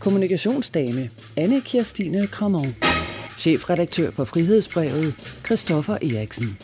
[0.00, 2.76] kommunikationsdame Anne Kirstine Kramon,
[3.40, 6.58] chefredaktør på Frihedsbrevet Christoffer Eriksen.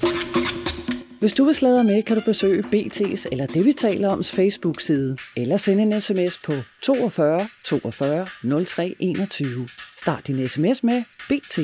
[1.21, 5.17] Hvis du vil sladre med, kan du besøge BT's eller det, vi taler om, Facebook-side,
[5.37, 8.27] eller sende en sms på 42 42
[8.65, 9.69] 03 21.
[9.99, 11.59] Start din sms med BT.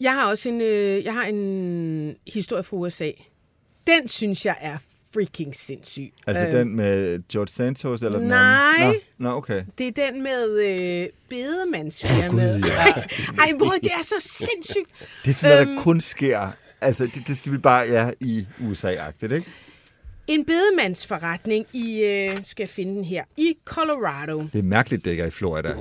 [0.00, 3.10] Jeg har også en, øh, jeg har en historie fra USA.
[3.86, 4.76] Den synes jeg er
[5.14, 6.12] freaking sindssyg.
[6.26, 8.72] Altså Øh, den med George Santos eller den nej.
[8.78, 8.94] anden?
[9.18, 9.64] Nå, Nå, okay.
[9.78, 12.62] Det er den med øh, bedemandsfirmaet.
[12.62, 12.84] Gud, ja.
[13.44, 14.90] Ej, bror, det er så sindssygt.
[15.24, 15.76] Det er sådan noget, Øhm.
[15.76, 16.48] der kun sker.
[16.80, 19.46] Altså, det, det, det er bare ja, i USA-agtigt, ikke?
[20.26, 24.38] En bedemandsforretning i, øh, skal jeg finde den her, i Colorado.
[24.52, 25.74] Det er mærkeligt, det ikke er i Florida.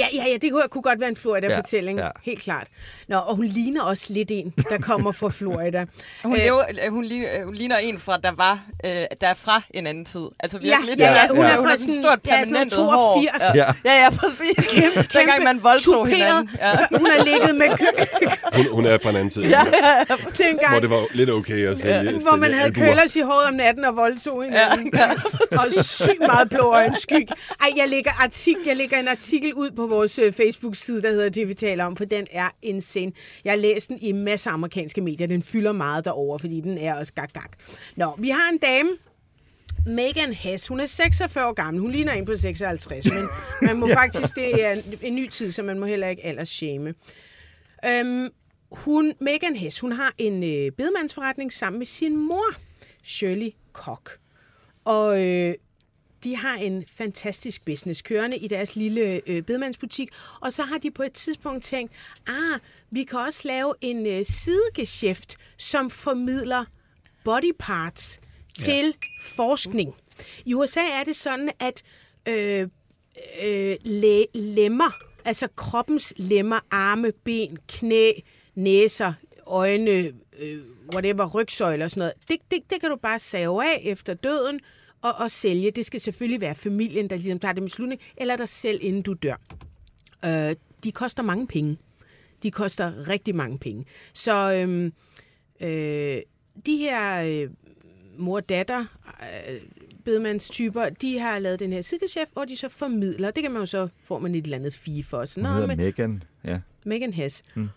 [0.00, 1.98] Ja, ja, ja, det kunne, kunne godt være en Florida-fortælling.
[1.98, 2.12] Ja, Ja, ja.
[2.26, 2.30] ja.
[2.30, 2.66] Helt klart.
[3.08, 5.84] Nå, og hun ligner også lidt en, der kommer fra Florida.
[6.24, 9.34] Hun, Øh, lever, øh, hun, ligner, hun ligner en fra, der var, øh, der er
[9.34, 10.26] fra en anden tid.
[10.40, 10.98] Altså Ja, virkelig.
[10.98, 12.72] ja, det ja, sådan, hun er hun fra er sådan sådan- stort ja, sådan permanent
[12.72, 13.42] 82.
[13.42, 13.54] hår.
[13.54, 13.64] Ja.
[13.64, 14.68] Ja, ja, ja præcis.
[14.74, 16.16] Kæmpe, Dengang man voldtog tuperet.
[16.16, 16.50] hinanden.
[16.58, 16.98] Ja.
[16.98, 17.86] Hun har ligget med kø,
[18.56, 19.48] Hun, hun er fra en anden tid, Ja,
[20.10, 23.20] ja, dengang, hvor det var lidt okay at sælge, ja, hvor man havde køllers i
[23.20, 24.90] håret om natten og voldtog hinanden.
[24.94, 25.00] Ja,
[25.52, 25.58] ja.
[25.78, 27.26] og sygt meget blå øjenskyg.
[27.60, 31.28] Ej, jeg lægger, artik, jeg lægger en artikel ud på vores øh, Facebook-side, der hedder
[31.28, 33.12] Det, vi taler om, for den er insane.
[33.44, 35.26] Jeg har læst den i masser af amerikanske medier.
[35.26, 37.50] Den fylder meget derover, fordi den er også gak, gak.
[37.96, 38.90] Nå, vi har en dame,
[39.86, 41.80] Megan Hess, hun er 46 år gammel.
[41.80, 43.28] Hun ligner en på 56, men
[43.62, 46.48] man må faktisk, det er en, en ny tid, så man må heller ikke alders
[46.48, 46.94] shame.
[47.86, 48.28] Øhm,
[48.72, 52.54] hun, Megan Hess, hun har en øh, bedemandsforretning sammen med sin mor,
[53.04, 54.16] Shirley Koch.
[54.84, 55.54] Og øh,
[56.24, 60.08] de har en fantastisk business kørende i deres lille øh, bedemandsbutik.
[60.40, 61.92] Og så har de på et tidspunkt tænkt,
[62.26, 66.64] ah, vi kan også lave en øh, sidegeschæft, som formidler
[67.24, 68.20] body parts
[68.54, 68.92] til ja.
[69.22, 69.94] forskning.
[70.44, 71.82] I USA er det sådan, at
[72.28, 72.68] øh,
[73.42, 74.90] øh, læ- lemmer,
[75.24, 78.12] altså kroppens lemmer, arme, ben, knæ,
[78.54, 79.12] næser,
[79.46, 80.60] øjne, øh,
[80.94, 84.60] whatever, rygsøjler og sådan noget, det, det, det kan du bare save af efter døden
[85.02, 85.70] og, og sælge.
[85.70, 89.02] Det skal selvfølgelig være familien, der ligesom tager det med slutning, eller dig selv, inden
[89.02, 89.36] du dør.
[90.24, 91.78] Øh, de koster mange penge.
[92.42, 93.84] De koster rigtig mange penge.
[94.12, 94.92] Så øhm,
[95.60, 96.22] øh,
[96.66, 97.50] de her øh,
[98.18, 98.84] mor-datter
[99.48, 99.60] øh,
[100.04, 103.30] bedemandstyper, de har lavet den her sidechef, hvor de så formidler.
[103.30, 105.24] Det kan man jo så, får man et eller andet fee for.
[105.24, 106.22] Sådan Hun hedder Megan.
[106.44, 106.60] Ja.
[106.84, 107.42] Megan Hess.
[107.54, 107.68] Mm.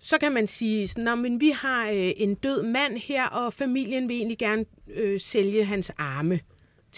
[0.00, 3.52] Så kan man sige, sådan, "Nå, men vi har øh, en død mand her, og
[3.52, 6.40] familien vil egentlig gerne øh, sælge hans arme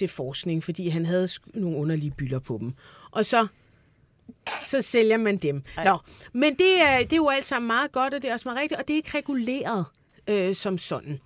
[0.00, 2.72] til forskning, fordi han havde nogle underlige bylder på dem.
[3.10, 3.46] Og så
[4.62, 5.62] så sælger man dem.
[5.84, 5.98] Nå,
[6.32, 8.60] men det er, det er jo alt sammen meget godt, og det er også meget
[8.60, 9.84] rigtigt, og det er ikke reguleret
[10.28, 11.20] øh, som sådan.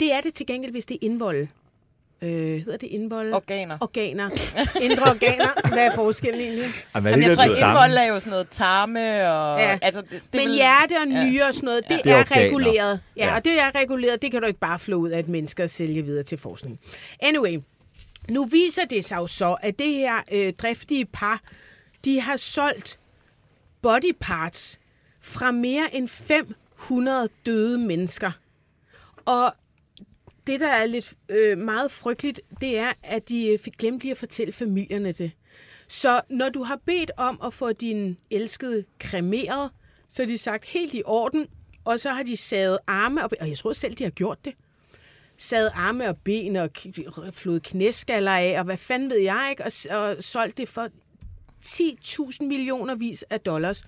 [0.00, 1.46] Det er det til gengæld, hvis det er indvold.
[2.22, 3.32] Øh, hedder det indvold?
[3.32, 3.78] Organer.
[3.80, 4.30] Organer.
[4.86, 5.68] Indre organer.
[5.72, 6.64] Hvad er forskellen egentlig?
[6.94, 9.00] Jamen, er Jamen, det jeg tror, at indvold er jo sådan noget tarme
[9.32, 9.60] og...
[9.60, 9.78] Ja.
[9.82, 11.24] Altså, det, det Men vil- hjerte og Ja.
[11.24, 12.46] nyre og sådan noget, det, Det er er, organer.
[12.46, 13.00] reguleret.
[13.16, 13.36] Ja, Ja.
[13.36, 14.22] og det er reguleret.
[14.22, 16.80] Det kan du ikke bare flå ud af et menneske og sælge videre til forskning.
[17.20, 17.58] Anyway,
[18.30, 21.42] nu viser det sig jo så, at det her øh, driftige par,
[22.04, 22.98] de har solgt
[23.82, 24.80] body parts
[25.20, 28.30] fra mere end 500 døde mennesker.
[29.24, 29.54] Og
[30.46, 34.12] det, der er lidt øh, meget frygteligt, det er, at de øh, fik glemt lige
[34.12, 35.30] at fortælle familierne det.
[35.88, 39.70] Så når du har bedt om at få din elskede kremeret,
[40.08, 41.46] så har de sagt helt i orden,
[41.84, 44.54] og så har de savet arme op, og jeg tror selv, de har gjort det.
[45.38, 46.70] Savet arme og ben og
[47.32, 50.88] flået knæskaller af, og hvad fanden ved jeg ikke, og, og solgt det for
[51.64, 53.84] 10.000 millioner vis af dollars.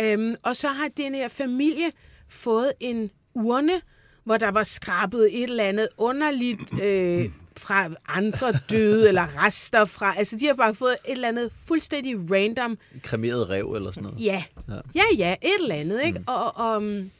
[0.00, 1.92] Øhm, og så har den her familie
[2.28, 3.80] fået en urne,
[4.24, 10.14] hvor der var skrabet et eller andet underligt øh, fra andre døde, eller rester fra...
[10.18, 14.24] Altså, de har bare fået et eller andet fuldstændig random Kremeret rev eller sådan noget.
[14.24, 14.74] Ja, Ja.
[14.94, 16.00] ja, ja et eller andet.
[16.04, 16.18] Ikke?
[16.18, 16.24] Mm.
[16.28, 17.10] Og, og um,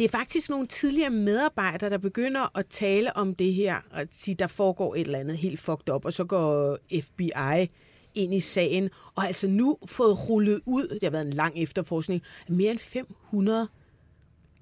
[0.00, 4.34] det er faktisk nogle tidligere medarbejdere, der begynder at tale om det her, og sige,
[4.34, 7.70] der foregår et eller andet helt fucked up, og så går FBI
[8.14, 12.22] ind i sagen, og altså nu fået rullet ud, det har været en lang efterforskning,
[12.46, 13.68] at mere end 500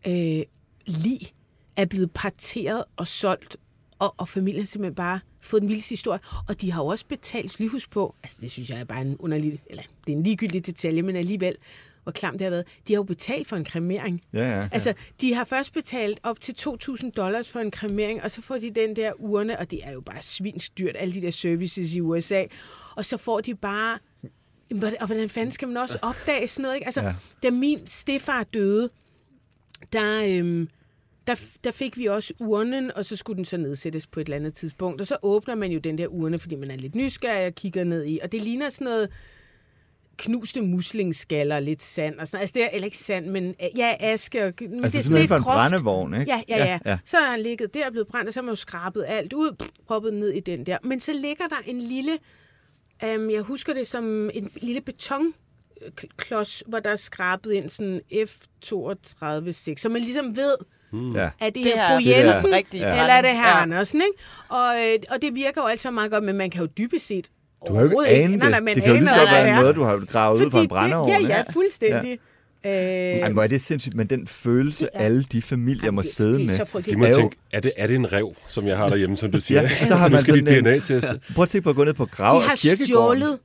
[0.06, 0.42] øh,
[0.86, 1.20] lig
[1.76, 3.56] er blevet parteret og solgt,
[3.98, 6.20] og, og familien har simpelthen bare fået den vildeste historie.
[6.48, 9.16] Og de har jo også betalt, lige på, altså det synes jeg er bare en
[9.18, 11.56] underlig, eller det er en ligegyldig detalje, men alligevel,
[12.02, 12.66] hvor klamt det har været.
[12.88, 14.22] De har jo betalt for en kremering.
[14.32, 14.68] Ja, ja, ja.
[14.72, 18.58] Altså, de har først betalt op til 2.000 dollars for en kremering, og så får
[18.58, 22.00] de den der urne, og det er jo bare svinsdyrt, alle de der services i
[22.00, 22.44] USA.
[22.96, 23.98] Og så får de bare...
[25.00, 26.86] Og hvordan fanden skal man også opdage sådan noget, ikke?
[26.86, 27.14] Altså, ja.
[27.42, 28.90] da min stefar døde,
[29.92, 30.68] der, øhm,
[31.26, 31.34] der,
[31.64, 34.54] der fik vi også urnen, og så skulle den så nedsættes på et eller andet
[34.54, 35.00] tidspunkt.
[35.00, 37.84] Og så åbner man jo den der urne, fordi man er lidt nysgerrig og kigger
[37.84, 38.18] ned i.
[38.22, 39.08] Og det ligner sådan noget...
[40.18, 43.94] knuste muslingskaller, lidt sand og sådan Altså det er, eller ikke sand, men øh, ja,
[44.00, 44.44] aske.
[44.46, 45.54] Og, men Altså det er sådan lidt for en groft.
[45.54, 46.32] brændevogn, ikke?
[46.32, 46.98] Ja, ja, ja, Ja.
[47.04, 49.32] Så er han ligget der og blevet brændt, og så har man jo skrabet alt
[49.32, 50.78] ud, pff, proppet ned i den der.
[50.84, 52.18] Men så ligger der en lille,
[53.04, 59.76] øhm, jeg husker det som en lille betonklods, hvor der er skrabet ind sådan F32-6,
[59.76, 60.54] så man ligesom ved,
[61.14, 61.30] Ja.
[61.40, 63.62] er det, Det her er- fru det er Jensen, rigtig eller er det her Ja.
[63.62, 64.22] Andersen, ikke?
[64.48, 67.06] Og, øh, og det virker jo alt så meget godt, men man kan jo dybest
[67.06, 67.30] set
[67.68, 68.74] Du har jo ikke anet Nej, nej, det.
[68.76, 70.68] Det kan jo lige så godt være det noget, du har gravet ud fra en
[70.68, 71.08] brændeovn.
[71.10, 72.18] det, Ja, ja, fuldstændig.
[72.66, 76.02] Øh, Ej, hvor er det sindssygt, men den følelse, Det er- alle de familier må
[76.02, 76.54] det- sidde det er med.
[76.54, 79.16] så De må er tænke, er det, er det en rev, som jeg har derhjemme,
[79.16, 79.62] som du siger?
[79.62, 81.20] Ja, så har man skal sådan DNA-teste.
[81.34, 82.86] Prøv at tænke på at gå ned på grav De har kirkegården.
[83.22, 83.38] stjålet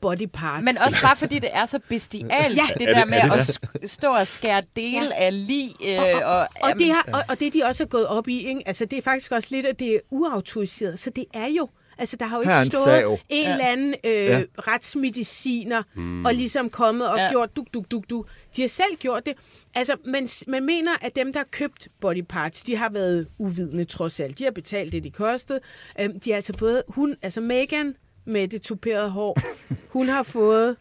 [0.00, 0.64] body parts.
[0.64, 2.62] Men også bare fordi det er så bestialt, Ja.
[2.78, 5.26] det Er der det- med er det at sk- stå og skære dele Ja.
[5.26, 5.68] af lig.
[5.88, 8.46] Øh, og, og, jamen, det har, og, og det de også er gået op i,
[8.48, 8.60] ikke?
[8.66, 10.98] Altså, det er faktisk også lidt, at det er uautoriseret.
[11.00, 11.68] Så det er jo
[12.00, 13.18] Altså, der har jo Her ikke en stået sav.
[13.28, 13.52] en Ja.
[13.52, 14.42] eller anden øh, Ja.
[14.58, 16.24] retsmediciner mm.
[16.24, 17.30] og ligesom kommet og ja.
[17.30, 18.28] gjort duk, duk, duk, duk.
[18.56, 19.34] De har selv gjort det.
[19.74, 23.84] Altså, man, man mener, at dem, der har købt body parts, de har været uvidende
[23.84, 24.38] trods alt.
[24.38, 25.60] De har betalt det, de kostede.
[26.00, 29.38] Øhm, de har altså fået, hun, altså Megan med det tuperede hår,
[29.98, 30.76] hun har fået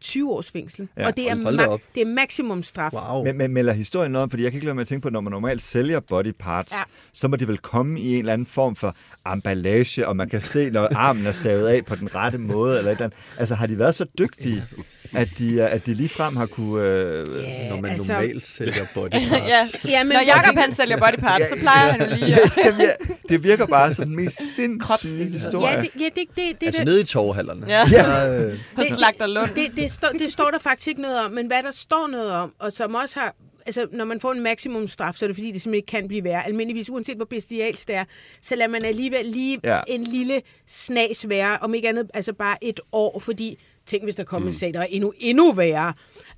[0.00, 0.88] 20 års fængsel.
[0.96, 2.92] Ja, og det er, ma- det er maksimumstraf.
[2.92, 3.24] Wow.
[3.24, 5.10] Men, men melder historien noget om, fordi jeg kan ikke lade mig at tænke på,
[5.10, 6.78] når man normalt sælger body parts, ja.
[6.78, 6.82] Ja.
[7.12, 8.96] så må det vel komme i en eller anden form for
[9.32, 12.78] emballage, og man kan se, når armen er savet af på den rette måde.
[12.78, 13.18] Eller et eller andet.
[13.38, 14.64] Altså har de været så dygtige,
[15.14, 16.82] at de, at de ligefrem har kunne...
[16.84, 19.18] Øh, Ja, Når man altså- normalt sælger body ja.
[19.28, 19.84] parts.
[19.84, 22.52] Ja, men, Når Jacob han sælger body parts, så plejer han jo lige at...
[22.64, 22.90] Jamen, ja,
[23.28, 25.74] det virker bare som den mest sindssyge historie.
[25.74, 27.66] Ja, det, ja, det, det, det, Altså det, nede i torvehallerne.
[27.68, 27.82] Ja.
[27.90, 29.50] Der, øh, På Slagter Lund.
[29.54, 32.30] det, det, står, det står der faktisk ikke noget om, men hvad der står noget
[32.32, 33.34] om, og som også har,
[33.66, 36.24] altså når man får en maksimumstraf, så er det fordi, det simpelthen ikke kan blive
[36.24, 36.46] værre.
[36.46, 38.04] Almindeligvis, uanset hvor bestialsk det er,
[38.42, 39.74] så lader man alligevel lige Ja.
[39.74, 39.80] ja.
[39.88, 44.24] en lille snas være, om ikke andet, altså bare et år, fordi tænk, hvis der
[44.24, 44.50] kommer mm.
[44.50, 45.94] en sag, der er endnu, endnu værre.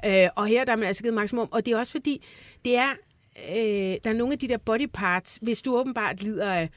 [0.06, 2.24] Øh, og her der er man altså givet maksimum, og det er også fordi,
[2.64, 2.90] det er,
[3.50, 6.68] øh, der er nogle af de der body parts, hvis du åbenbart lider af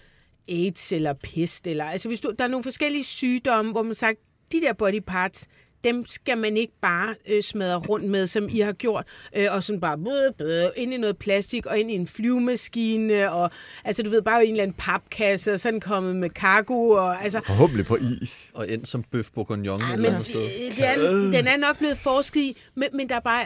[0.50, 4.20] AIDS eller pest, eller, altså hvis du, der er nogle forskellige sygdomme, hvor man sagt,
[4.52, 5.48] de der body parts,
[5.84, 9.64] dem skal man ikke bare øh, smadre rundt med, som I har gjort, øh, og
[9.64, 13.52] sådan bare bøh, bøh, ind i noget plastik, og ind i en flyvemaskine, og
[13.84, 17.24] altså du ved, bare i en eller anden papkasse, og sådan kommet med cargo, og
[17.24, 18.50] altså, Forhåbentlig på is.
[18.54, 20.42] og ind som bøf bourguignon eller andet sted.
[20.44, 23.46] øh, det er, den er nok blevet forsket i, men, men der er bare,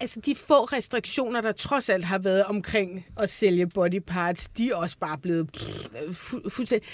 [0.00, 4.70] altså de få restriktioner, der trods alt har været omkring at sælge body parts, de
[4.70, 6.88] er også bare blevet pff, fu- fuldstændig...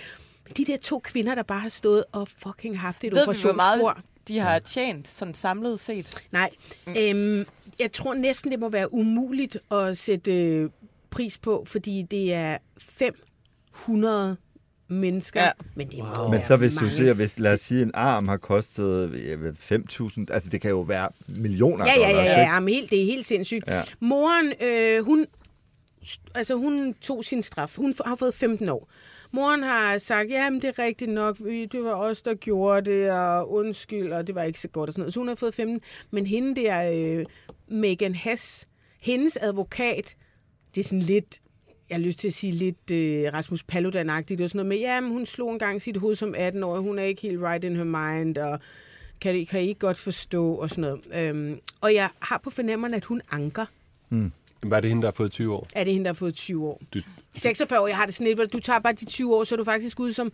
[0.57, 4.01] De der to kvinder, der bare har stået og fucking haft et operationsbord.
[4.29, 6.27] De har tjent sådan samlet set?
[6.33, 6.51] Nej,
[6.99, 7.45] øhm,
[7.79, 10.71] jeg tror næsten, det må være umuligt at sætte øh,
[11.11, 14.37] pris på, fordi det er 500
[14.89, 15.41] mennesker.
[15.41, 15.47] Ja.
[15.47, 15.53] Ja.
[15.75, 16.97] Men det må Men være så hvis du mange.
[16.97, 19.35] siger, hvis, lad os sige, en arm har kostet ja,
[19.77, 22.53] 5.000, altså det kan jo være millioner Ja, ja, ja, dollars, ja, ikke?
[22.53, 23.65] ja men helt, det er helt sindssygt.
[23.67, 23.77] Ja.
[23.77, 23.83] Ja.
[24.01, 25.27] Moren, øh, hun,
[26.35, 27.77] altså hun tog sin straf.
[27.77, 28.89] Hun har fået 15 år.
[29.37, 33.11] Moren har sagt, ja, det er rigtigt nok, vi- det var os, der gjorde det,
[33.11, 35.14] og undskyld, og det var ikke så godt og sådan noget.
[35.14, 35.81] Så hun har fået 15.
[36.11, 37.25] Men hende der, øh,
[37.68, 38.68] Megan Hess,
[39.01, 40.16] hendes advokat,
[40.75, 41.40] det er sådan lidt,
[41.90, 44.77] jeg har lyst til at sige lidt øh, Rasmus Paludan-agtigt, det var sådan noget med,
[44.79, 47.64] ja, men hun slog engang sit hoved som 18 år, hun er ikke helt right
[47.64, 48.61] in her mind, og
[49.20, 51.29] kan, kan I ikke godt forstå, og sådan noget.
[51.29, 53.66] Øhm, og jeg har på fornemmeren, at hun anker.
[54.09, 54.33] Mm.
[54.61, 55.66] Hvad er det hende, der har fået 20 år?
[55.75, 56.81] Er det hende, der har fået 20 år?
[56.95, 57.01] Du,
[57.35, 59.55] 46 år, jeg har det sådan lidt, hvor du tager bare de 20 år, så
[59.55, 60.33] er du faktisk ude som,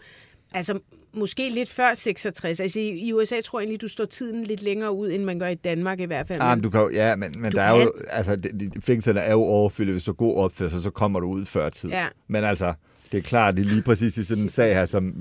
[0.55, 0.79] altså
[1.15, 2.61] måske lidt før 66.
[2.61, 5.39] Altså i, i USA tror jeg egentlig, du står tiden lidt længere ud, end man
[5.39, 6.39] gør i Danmark i hvert fald.
[6.43, 8.05] Ah, men du kan ja, men, men Du der er jo, kan.
[8.11, 9.91] altså, de, de, fængslerne er jo overfyldt.
[9.91, 11.91] Hvis du er god opførsel, så kommer du ud før tid.
[11.91, 12.07] Ja.
[12.29, 12.75] Men altså,
[13.13, 15.15] det er klart, det er lige præcis i sådan en sag her, som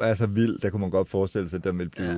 [0.00, 2.08] er så vild, der kunne man godt forestille sig, at den vil blive...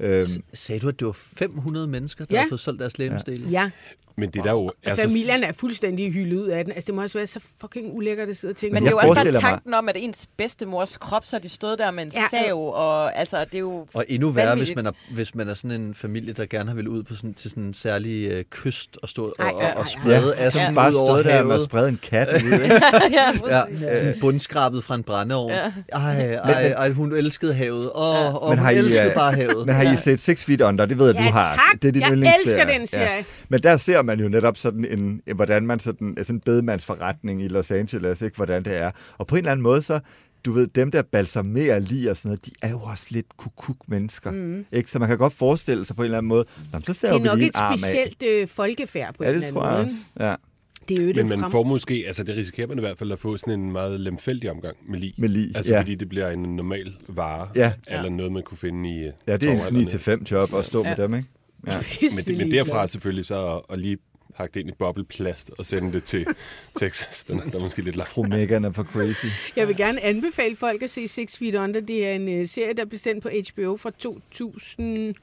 [0.00, 0.06] Ja.
[0.06, 2.40] Øhm, Sagde du, at det var 500 mennesker, der Ja.
[2.40, 3.50] havde fået solgt deres lægemsdele?
[3.50, 3.70] Ja,
[4.16, 4.72] men det der jo...
[4.84, 6.72] altså, familien er fuldstændig hyldet ud af den.
[6.72, 8.92] Altså det må også være så fucking ulækkert at sidde og tænke Men det er
[8.92, 11.90] jo også bare mig- tanken om, at ens bedstemors krop, så har de stået der
[11.90, 12.38] med en Ja.
[12.44, 15.54] sav, og altså, det er jo Og endnu værre, hvis man, er, hvis man er
[15.54, 18.44] sådan en familie, der gerne har vil ud på sådan, til sådan en særlig øh,
[18.50, 21.24] kyst og stå og, Ej, og, ej, og sprede ja, asken som ud bare stået
[21.24, 21.64] der med at havet.
[21.64, 22.74] sprede en kat ud, ikke?
[22.74, 22.78] ja,
[23.48, 23.98] Ja, præcis.
[23.98, 25.50] sådan bundskrabet fra en brændeovn.
[25.52, 25.72] Ja.
[25.92, 27.90] Ej, ej, ej, hun elskede havet.
[27.94, 28.20] Åh, Ja.
[28.20, 28.32] ja.
[28.32, 29.66] og Men hun har I, elskede øh, bare havet.
[29.66, 30.86] Men har I set Six Feet Under?
[30.86, 31.54] Det ved jeg, Ja, du har.
[31.70, 31.82] tak.
[31.82, 32.56] Det er din Jeg yndlingsserie.
[32.62, 33.24] elsker den serie.
[33.48, 37.48] Men der ser man jo netop sådan en, hvordan man sådan, sådan en bedemandsforretning i
[37.48, 38.36] Los Angeles, ikke?
[38.36, 38.90] hvordan det er.
[39.18, 40.00] Og på en eller anden måde, så
[40.44, 44.30] du ved, dem der balsamerer lige og sådan noget, de er jo også lidt kukuk-mennesker.
[44.30, 44.64] Mm.
[44.72, 44.90] Ikke?
[44.90, 47.14] Så man kan godt forestille sig på en eller anden måde, Nå, så ser det
[47.16, 47.78] er vi nok lige et en arm af.
[47.78, 49.84] specielt øh, folkefærd på Ja, en det eller tror anden jeg måde.
[49.84, 50.04] også.
[50.20, 50.34] Ja,
[50.88, 51.50] Det er jo Men det man frem.
[51.50, 54.50] får måske, altså det risikerer man i hvert fald at få sådan en meget lemfældig
[54.50, 55.14] omgang med lig.
[55.18, 55.52] med lige.
[55.56, 55.80] Altså ja.
[55.80, 57.72] fordi det bliver en normal vare, Ja.
[57.88, 60.22] eller noget, man kunne finde i øh, ja, det er torvhallerne.
[60.24, 60.88] 9-5 job at stå ja.
[60.96, 61.28] med dem, ikke?
[61.66, 61.72] Ja.
[62.16, 63.98] Men, det, men derfra selvfølgelig så at, at lige
[64.36, 66.26] pakke det ind i bobleplast og sende det til
[66.80, 67.24] Texas.
[67.24, 68.10] Den, der er måske lidt langt.
[68.12, 69.26] Fru Megan er for crazy.
[69.56, 71.80] Jeg vil gerne anbefale folk at se Six Feet Under.
[71.80, 75.14] Det er en uh, serie, der blev sendt på HBO fra 2001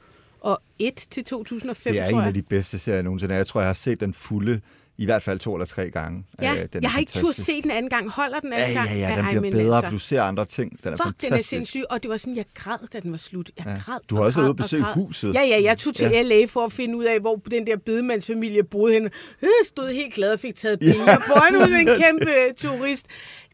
[1.10, 2.28] til 2005, Det er tror en jeg.
[2.28, 3.36] af de bedste serier nogensinde.
[3.36, 4.62] Jeg tror, jeg har set den fulde
[4.98, 6.24] i hvert fald to eller tre gange.
[6.42, 7.46] Ja, Øh, den jeg har ikke tur fantastisk.
[7.46, 8.10] se den anden gang.
[8.10, 9.00] Holder den Ja, anden ja, gang?
[9.00, 10.84] ja, den Ej, bliver bedre, altså, du ser andre ting.
[10.84, 11.50] Den er Fuck, den er fantastisk.
[11.50, 11.82] sindssyg.
[11.90, 13.52] Og det var sådan, jeg græd, da den var slut.
[13.58, 13.74] Jeg Ja.
[13.86, 15.34] græd Du har og også været ude og besøge huset.
[15.34, 16.22] Ja, ja, jeg tog til Ja.
[16.22, 19.10] LA for at finde ud af, hvor den der bedemandsfamilie boede henne.
[19.42, 23.06] Jeg stod helt glad og fik taget billeder foran ud en kæmpe øh, turist.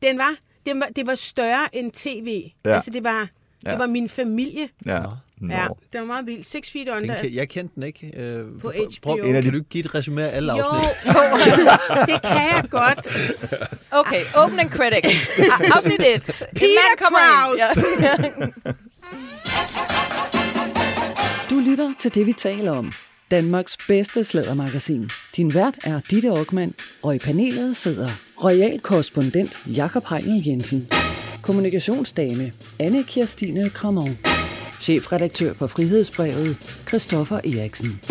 [0.01, 2.43] Den var, den var, det var større end tv.
[2.65, 2.73] Ja.
[2.75, 3.29] Altså, det var,
[3.65, 3.71] Ja.
[3.71, 4.69] det var min familie.
[4.86, 4.99] Ja.
[5.41, 5.54] Nå.
[5.54, 6.47] Ja, det var meget vildt.
[6.47, 7.15] Six Feet Den, Under.
[7.15, 8.12] kan- jeg kendte den ikke.
[8.17, 9.32] Øh, På prøv- Prøv, HBO.
[9.32, 10.89] kan du ikke give et resumé af alle Jo, afsnit?
[11.06, 11.19] jo,
[12.13, 13.08] det kan jeg godt.
[13.91, 15.30] Okay, opening credits.
[15.76, 16.43] Afsnit 1.
[16.56, 17.60] Peter Kraus.
[17.60, 18.73] Ja.
[21.49, 22.91] Du lytter til det, vi taler om.
[23.32, 25.10] Danmarks bedste slædermagasin.
[25.36, 26.73] Din vært er Ditte Aukmann,
[27.04, 28.10] og i panelet sidder
[28.43, 30.88] royal korrespondent Jakob Heinel Jensen,
[31.43, 34.17] kommunikationsdame Anne Kirstine Kramon,
[34.82, 38.01] chefredaktør på Frihedsbrevet Christoffer Eriksen.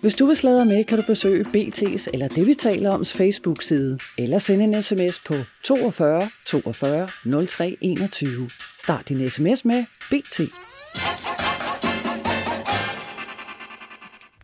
[0.00, 3.98] Hvis du vil sladre med, kan du besøge BT's eller det, vi taler om, Facebook-side,
[4.18, 7.08] eller sende en sms på 42 42
[7.46, 8.50] 03 21.
[8.80, 10.40] Start din sms med BT.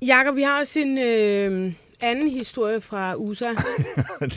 [0.03, 3.49] Jakob, vi har også en øh, anden historie fra USA.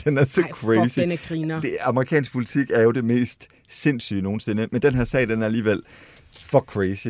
[0.04, 1.00] den er så Ej, fuck, crazy.
[1.00, 1.60] den er griner.
[1.60, 5.46] Det, amerikansk politik er jo det mest sindssyge nogensinde, men den her sag, den er
[5.46, 5.82] alligevel
[6.40, 7.08] for crazy.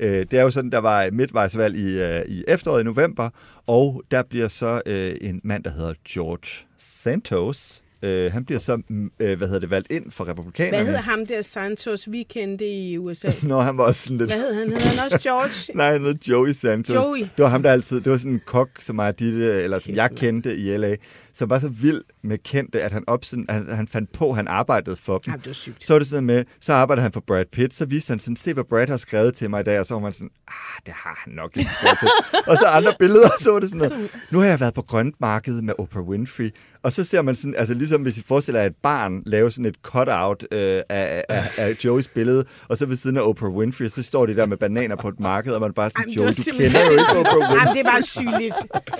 [0.00, 3.30] Øh, Det er jo sådan, der var et midtvejsvalg i, øh, i efteråret i november,
[3.66, 8.82] og der bliver så øh, en mand, der hedder George Santos, øh, han bliver så,
[8.88, 10.76] mm, øh, hvad hedder det, valgt ind for republikanerne.
[10.76, 13.28] Hvad hedder ham der Santos, vi kendte i USA?
[13.48, 14.32] Nå, han var også sådan lidt...
[14.32, 14.68] Hvad hed han?
[14.68, 15.72] Hedder han også George?
[15.78, 16.94] Nej, han hed Joey Santos.
[16.94, 17.20] Joey.
[17.20, 18.00] Det var ham, der altid...
[18.00, 20.96] Det var sådan en kok, som, er ditte, eller som jeg kendte i L.A.,
[21.34, 24.36] som var så vild med kendte, at han, op, sådan, han, han fandt på, at
[24.36, 25.32] han arbejdede for dem.
[25.32, 25.86] Ej, det var sygt.
[25.86, 28.36] Så var det sådan med, så arbejdede han for Brad Pitt, så viste han sådan,
[28.36, 30.80] se hvad Brad har skrevet til mig i dag, og så var man sådan, ah,
[30.86, 32.08] det har han nok ikke skrevet til.
[32.50, 35.64] og så andre billeder, så var det sådan noget, nu har jeg været på grøntmarkedet
[35.64, 36.50] med Oprah Winfrey,
[36.82, 39.64] og så ser man sådan, altså ligesom hvis I forestiller jer et barn lave sådan
[39.64, 43.88] et cut-out øh, af, af, af Joeys billede, og så ved siden af Oprah Winfrey,
[43.88, 46.46] så står de der med bananer på et marked, og man bare sådan, Jamen, det
[46.48, 47.58] Joey, var du kender jo ikke Oprah Winfrey.
[47.58, 48.54] Jamen, det var sygeligt.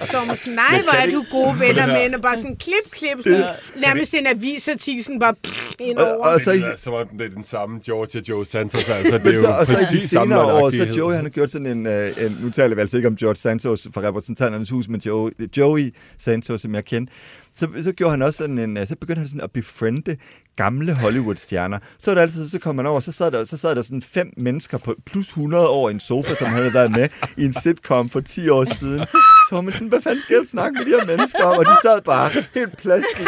[0.08, 2.86] Står man sådan, nej, hvor er du gode venner med hende, og bare sådan klip,
[2.90, 3.44] klip, sådan,
[3.76, 6.26] nærmest en avisartikel, sådan bare pff, ind Og, over.
[6.26, 8.88] og så, i, Det er som om det er den samme George og Joe Santos,
[8.88, 10.84] altså det er jo så, og så præcis samme senere år, så.
[10.98, 13.36] Joey han har gjort sådan en, øh, en nu taler vi altså ikke om George
[13.36, 17.12] Santos fra repræsentanternes hus, men Joey, Joey Santos, som jeg kendte,
[17.54, 20.16] så, så gjorde han også sådan en, øh, så begyndte han sådan at befriende
[20.62, 21.78] gamle Hollywood-stjerner.
[21.98, 24.02] Så var det altid, så kom man over, så sad der, så sad der sådan
[24.02, 27.52] fem mennesker på plus 100 år i en sofa, som havde været med i en
[27.52, 29.00] sitcom for 10 år siden.
[29.48, 31.58] Så var man sådan, hvad fanden skal jeg snakke med de her mennesker om?
[31.58, 33.26] Og de sad bare helt plastik.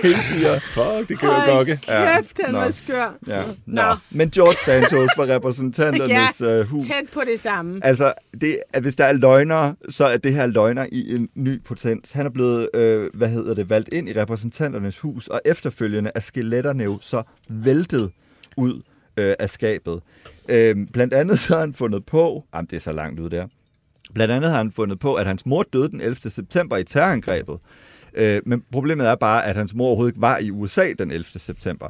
[0.00, 1.76] Crazy og Fuck, det gør gokke.
[1.76, 2.58] Kæft, han Nå.
[2.58, 3.14] var skør.
[3.26, 3.52] Ja, nå.
[3.66, 3.96] Nå.
[4.10, 6.84] Men George Santos var repræsentanternes Ja, øh, hus.
[6.86, 7.80] Tæt på det samme.
[7.86, 11.62] Altså, det, at hvis der er løgner, så er det her løgner i en ny
[11.64, 12.12] potens.
[12.12, 16.20] Han er blevet, øh, hvad hedder det, valgt ind i repræsentanternes hus, og efterfølgende er
[16.26, 18.10] skeletterne jo så væltet
[18.56, 18.82] ud
[19.16, 20.00] øh, af skabet.
[20.48, 23.46] Øh, blandt andet så har han fundet på, jamen det er så langt ud der,
[24.14, 26.30] blandt andet har han fundet på, at hans mor døde den 11.
[26.30, 27.58] september i terrorangrebet.
[28.14, 31.24] Øh, men problemet er bare, at hans mor overhovedet ikke var i USA den 11.
[31.36, 31.86] september.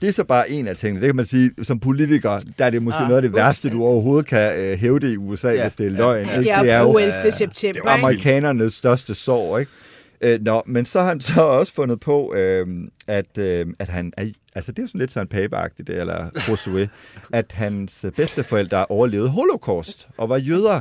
[0.00, 1.00] Det er så bare en af tingene.
[1.00, 3.70] Det kan man sige, som politiker, der er det måske ah, noget af det værste,
[3.70, 6.26] du overhovedet kan øh, hævde i USA, ja, hvis det er løgn.
[6.26, 7.32] Ja, det er jo på 11.
[7.32, 7.90] september, ikke?
[7.90, 9.72] amerikanernes største sorg, ikke?
[10.20, 12.66] Øh, nå, men så har han så også fundet på, øh,
[13.06, 16.30] at, øh, at han er, altså det er jo sådan lidt sådan payback det, eller
[16.30, 16.88] Josué,
[17.38, 20.80] at hans bedsteforældre overlevede holocaust og var jøder.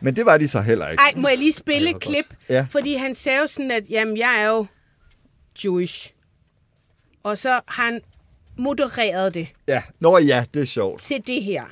[0.00, 1.00] Men det var de så heller ikke.
[1.00, 2.34] Ej, må jeg lige spille et klip?
[2.48, 2.66] Ja.
[2.70, 4.66] Fordi han sagde jo sådan, at jamen, jeg er jo
[5.64, 6.12] Jewish.
[7.22, 8.00] Og så har han
[8.58, 11.00] modereret det Ja, nå ja, det er sjovt.
[11.00, 11.64] til det her.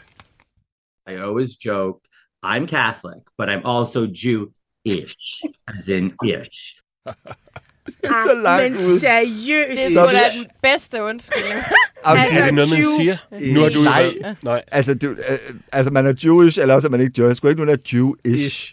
[1.10, 2.00] I always joke,
[2.46, 6.80] I'm Catholic, but I'm also Jew-ish, as in ish.
[8.04, 8.98] Så langt Ah, men ud.
[8.98, 9.70] seriøst.
[9.70, 11.54] Det er Så sgu da den bedste undskyldning.
[12.08, 13.16] Jamen, Altså, Er det noget, man siger?
[13.54, 14.34] Nu har du Nej.
[14.42, 14.62] Nej.
[14.72, 15.38] Altså, du, øh,
[15.72, 17.28] altså, man er Jewish, eller også er man ikke Jewish.
[17.28, 17.98] Der skulle ikke nogen, der er
[18.32, 18.72] Jewish.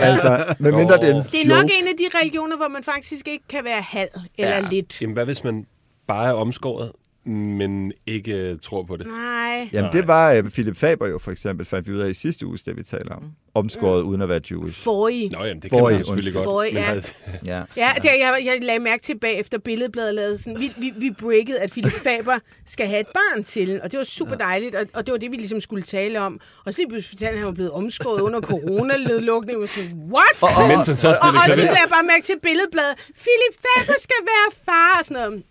[0.00, 3.28] Altså, medmindre det er en Det er nok en af de religioner, hvor man faktisk
[3.28, 4.60] ikke kan være halv eller Ja.
[4.70, 5.00] lidt.
[5.00, 5.64] Jamen, hvad hvis man
[6.08, 6.92] bare er omskåret
[7.24, 9.06] men ikke øh, tror på det.
[9.06, 9.68] Nej.
[9.72, 12.46] Jamen, det var uh, Philip Faber jo for eksempel, fandt vi ud af i sidste
[12.46, 13.22] uge, det vi taler om.
[13.54, 14.84] Omskåret uden at være Jewish.
[14.84, 15.28] Forrige.
[15.28, 16.44] Nå, jamen, det kan Forrige, man selvfølgelig godt.
[16.44, 16.80] Forrige, ja.
[16.82, 17.02] havde-
[17.46, 17.62] Ja.
[17.76, 21.58] Ja, det, jeg, jeg lagde mærke til bagefter billedbladet lavede sådan, vi, vi, vi breakede,
[21.58, 25.06] at Philip Faber skal have et barn til, og det var super dejligt, og, og
[25.06, 26.40] det var det, vi ligesom skulle tale om.
[26.64, 29.92] Og så lige pludselig fortalte han, at han var blevet omskåret under coronalukningen, og sådan,
[30.14, 30.36] what?
[30.42, 31.56] Og- og- Mens han så og, spillede og så klaver.
[31.66, 32.94] lagde jeg bare mærke til billedbladet,
[33.24, 35.42] Philip Faber skal være far, og sådan noget.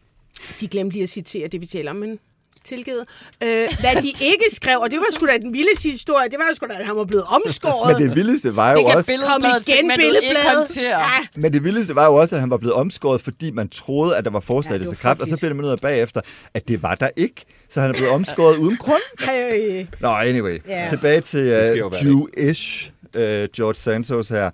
[0.60, 2.20] De glemte lige at citere det, vi taler om, men
[2.66, 3.06] tilgivet.
[3.44, 6.56] Øh, hvad de ikke skrev, og det var sgu da den vildeste historie, det var
[6.56, 8.00] sgu da, at han var blevet omskåret.
[8.00, 9.12] Men det vildeste var jo Det kan også...
[9.28, 10.78] Kom igen, billedbladet.
[10.78, 14.18] Ja, Men det vildeste var jo også, at han var blevet omskåret, fordi man troede,
[14.18, 16.22] at der var forslag Ja, det til kræft, og så finder man ud af bagefter,
[16.54, 17.46] at det var der ikke.
[17.70, 19.02] Så han er blevet omskåret uden grund.
[19.30, 19.86] Hey.
[20.00, 20.60] Nå, anyway.
[20.68, 20.88] Ja.
[20.90, 22.06] Tilbage til Det uh.
[22.06, 24.50] Jewish uh, George Santos her.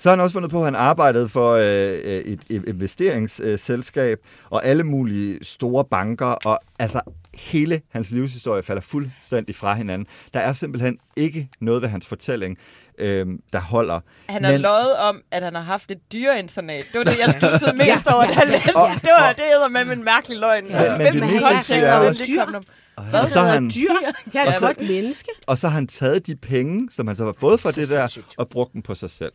[0.00, 4.18] Så har han også fundet på, at han arbejdede for uh, et, et investeringsselskab,
[4.50, 7.00] og alle mulige store banker, og altså
[7.34, 10.06] hele hans livshistorie falder fuldstændig fra hinanden.
[10.34, 12.58] Der er simpelthen ikke noget ved hans fortælling,
[12.98, 14.00] øh, der holder.
[14.28, 16.84] Han har Men- løjet om, at han har haft et dyreinternat.
[16.92, 19.02] Det var det, jeg stussede mest over, da jeg læste det.
[19.02, 20.64] Det var det hedder med en mærkelig løgn.
[20.64, 22.60] Men- men det mest sindssyge er er
[23.00, 23.20] om?
[23.22, 23.88] Og så har han, Dyr.
[24.34, 25.28] Jeg er Og et så- godt menneske.
[25.46, 28.18] Og så har han taget de penge, som han så har fået fra det der,
[28.36, 29.32] og brugt dem på sig selv.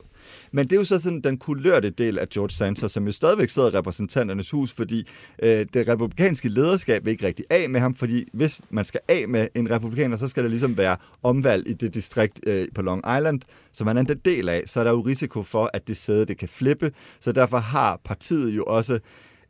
[0.51, 3.49] Men det er jo så sådan den kulørte del af George Santos, som jo stadigvæk
[3.49, 5.07] sidder i repræsentanternes hus, fordi
[5.43, 9.25] øh, det republikanske lederskab vil ikke rigtig af med ham, fordi hvis man skal af
[9.27, 12.99] med en republikaner, så skal der ligesom være omvalg i det distrikt øh, på Long
[13.17, 13.41] Island,
[13.73, 16.25] som han er en del af, så er der jo risiko for, at det sæde
[16.25, 18.99] det kan flippe, så derfor har partiet jo også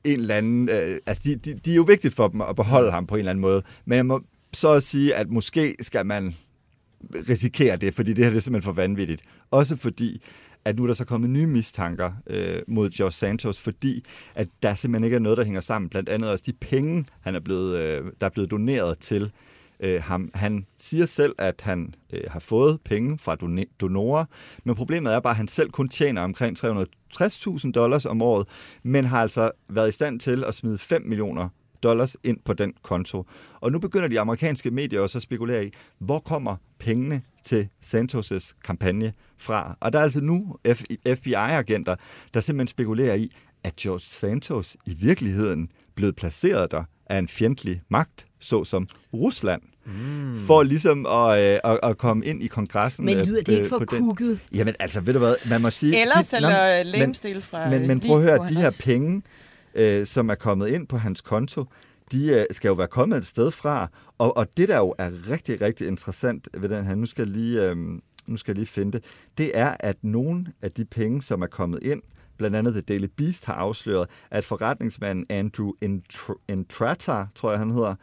[0.05, 0.69] en eller anden...
[0.69, 3.19] Øh, altså, de, de, de er jo vigtigt for dem at beholde ham på en
[3.19, 4.21] eller anden måde, men jeg må
[4.53, 6.35] så at sige, at måske skal man
[7.29, 9.21] risikere det, fordi det her det er simpelthen for vanvittigt.
[9.51, 10.21] Også fordi,
[10.65, 14.75] at nu er der så kommet nye mistanker øh, mod George Santos, fordi at der
[14.75, 15.89] simpelthen ikke er noget, der hænger sammen.
[15.89, 19.31] Blandt andet også de penge, han er blevet, øh, der er blevet doneret til
[19.79, 20.31] øh, ham.
[20.33, 23.35] Han siger selv, at han øh, har fået penge fra
[23.79, 24.25] donorer,
[24.63, 28.47] men problemet er bare, at han selv kun tjener omkring 360.000 dollars om året,
[28.83, 31.49] men har altså været i stand til at smide 5 millioner
[31.83, 33.25] dollars ind på den konto.
[33.53, 38.53] Og nu begynder de amerikanske medier også at spekulere i, hvor kommer pengene til Santos'
[38.63, 39.77] kampagne fra?
[39.79, 41.95] Og der er altså nu F- FBI-agenter,
[42.33, 43.31] der simpelthen spekulerer i,
[43.63, 50.37] at George Santos i virkeligheden blevet placeret der af en fjendtlig magt, såsom Rusland, mm.
[50.47, 53.05] for ligesom at, øh, at, at komme ind i kongressen.
[53.05, 54.39] Men lyder det ikke øh, for kukket?
[54.53, 56.01] Jamen altså, ved du hvad, man må sige...
[56.01, 58.81] Eller de- sælger øh, men- lemstil fra men, øh, men prøv at høre, de her
[58.83, 59.21] penge,
[59.75, 61.65] øh, som er kommet ind på hans konto,
[62.11, 63.87] de øh, skal jo være kommet et sted fra.
[64.17, 67.37] Og, og det, der jo er rigtig, rigtig interessant ved den her, nu skal jeg
[67.37, 67.77] lige, øh,
[68.27, 69.03] nu skal jeg lige finde det,
[69.37, 72.01] det er, at nogle af de penge, som er kommet ind,
[72.37, 77.71] blandt andet The Daily Beast har afsløret, at forretningsmanden Andrew Entr- Entrata, tror jeg han
[77.71, 77.95] hedder,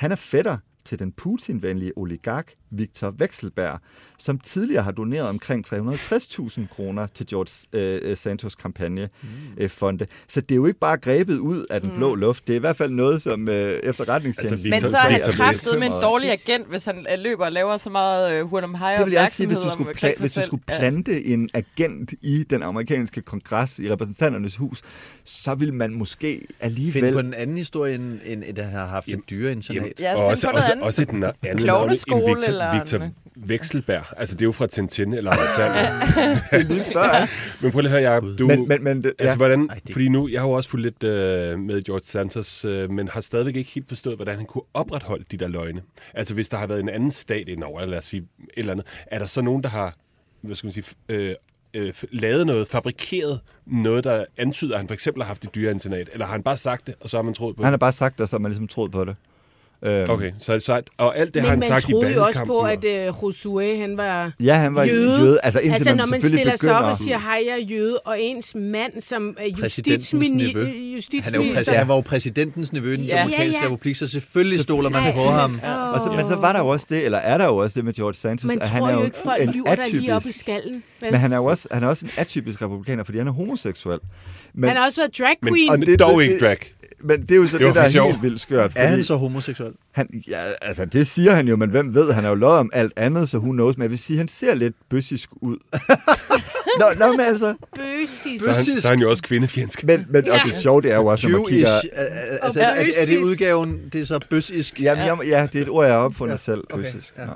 [0.00, 3.78] han er fætter til den Putin-venlige oligark Viktor Vekselberg,
[4.18, 10.04] som tidligere har doneret omkring 360.000 kroner til George øh, Santos kampagnefonde.
[10.04, 10.10] Mm.
[10.28, 12.46] Så det er jo ikke bare grebet ud af den blå luft.
[12.46, 14.54] Det er i hvert fald noget, som øh, efterretningstjenesten...
[14.54, 17.18] Altså, Men Victor- så er han Victor kraftet med en dårlig agent, hvis han øh,
[17.18, 19.70] løber og laver så meget øh, hurtum high Det vil jeg også sige, hvis du
[19.72, 20.78] skulle, pla- hvis du skulle Ja.
[20.78, 24.82] plante en agent i den amerikanske kongres, i repræsentanternes hus,
[25.24, 27.12] så vil man måske alligevel...
[27.12, 29.92] på en anden historie, end, end at han har haft et dyreinternat.
[30.00, 33.10] Ja, og også, også, også et na- andet navn Klovneskole Victor, eller Victor.
[33.36, 34.04] Vekselberg.
[34.16, 35.82] Altså, det er jo fra Tintin eller Alexander.
[36.50, 37.28] Det er lige før.
[37.62, 38.38] men prøv lige at høre, Jacob.
[38.38, 40.70] Du, Men, men, men, det- Altså, hvordan, Ej, det- fordi nu, jeg har jo også
[40.70, 44.46] fulgt lidt øh, med George Santos, øh, men har stadigvæk ikke helt forstået, hvordan han
[44.46, 45.82] kunne opretholde de der løgne.
[46.14, 48.86] Altså, hvis der har været en anden stat indover, lad os sige et eller andet,
[49.06, 49.94] er der så nogen, der har,
[50.40, 51.34] hvad skal man sige, øh,
[51.74, 56.08] øh, lavet noget, fabrikeret noget, der antyder, at han for eksempel har haft et dyreinternat,
[56.12, 57.72] eller har han bare sagt det, og så har man troet på Han det?
[57.72, 59.16] har bare sagt det, så har man ligesom troet på det.
[59.84, 60.84] Øhm, Okay, så sejt.
[60.98, 62.48] Og alt det Men har han man sagt i troede jo også valgkampen.
[62.48, 65.18] på, og- at øh, Josué, han var Ja, han var jøde.
[65.20, 65.38] jøde.
[65.42, 67.98] Altså indtil altså, man når man stiller sig op og siger, hej, jeg er jøde,
[67.98, 72.72] og ens mand som er Præsidentens justitsminister, Han, er jo præsident, han var jo præsidentens
[72.72, 73.22] nevø i den Ja.
[73.22, 73.72] amerikanske Ja, ja.
[73.72, 75.60] republik, så selvfølgelig stoler man på ham.
[75.64, 75.92] åh.
[75.92, 77.84] Og så, men så var der jo også det, eller er der jo også det
[77.84, 79.82] med George Santos, Man at han tror er jo jo ikke, folk en lyver der
[79.92, 80.82] lige op i atypisk, skallen.
[81.00, 81.10] Vel?
[81.12, 83.98] men han er jo også, han er også en atypisk republikaner, fordi han er homoseksuel.
[84.54, 85.70] Men, han har også været drag Men, queen.
[85.70, 86.58] og men det- dog ikke drag.
[87.02, 88.72] Men det er jo så Det var det, der for er helt vildt skørt.
[88.74, 89.72] Er han fordi så homoseksuel?
[89.92, 92.70] han, ja, altså det siger han jo, men hvem ved, han er jo løjet om
[92.72, 95.56] alt andet, så hun knows, men jeg vil sige, han ser lidt bøssisk ud.
[96.80, 98.42] nå, nå, men altså, Bøsis.
[98.42, 98.82] Så er, han, Bøssisk.
[98.82, 99.84] så er han jo også kvindefjendsk.
[99.84, 101.68] men, men og det sjove, det er jo også, når man kigger...
[101.68, 104.80] er- er- Altså, er, er, det- er det udgaven, det er så bøssisk?
[104.82, 106.64] Jamen, jeg, ja, det er et ord, jeg har opfundet Ja, ja, selv.
[106.70, 107.14] okay, Bøssisk.
[107.18, 107.22] ja.
[107.22, 107.28] Ja.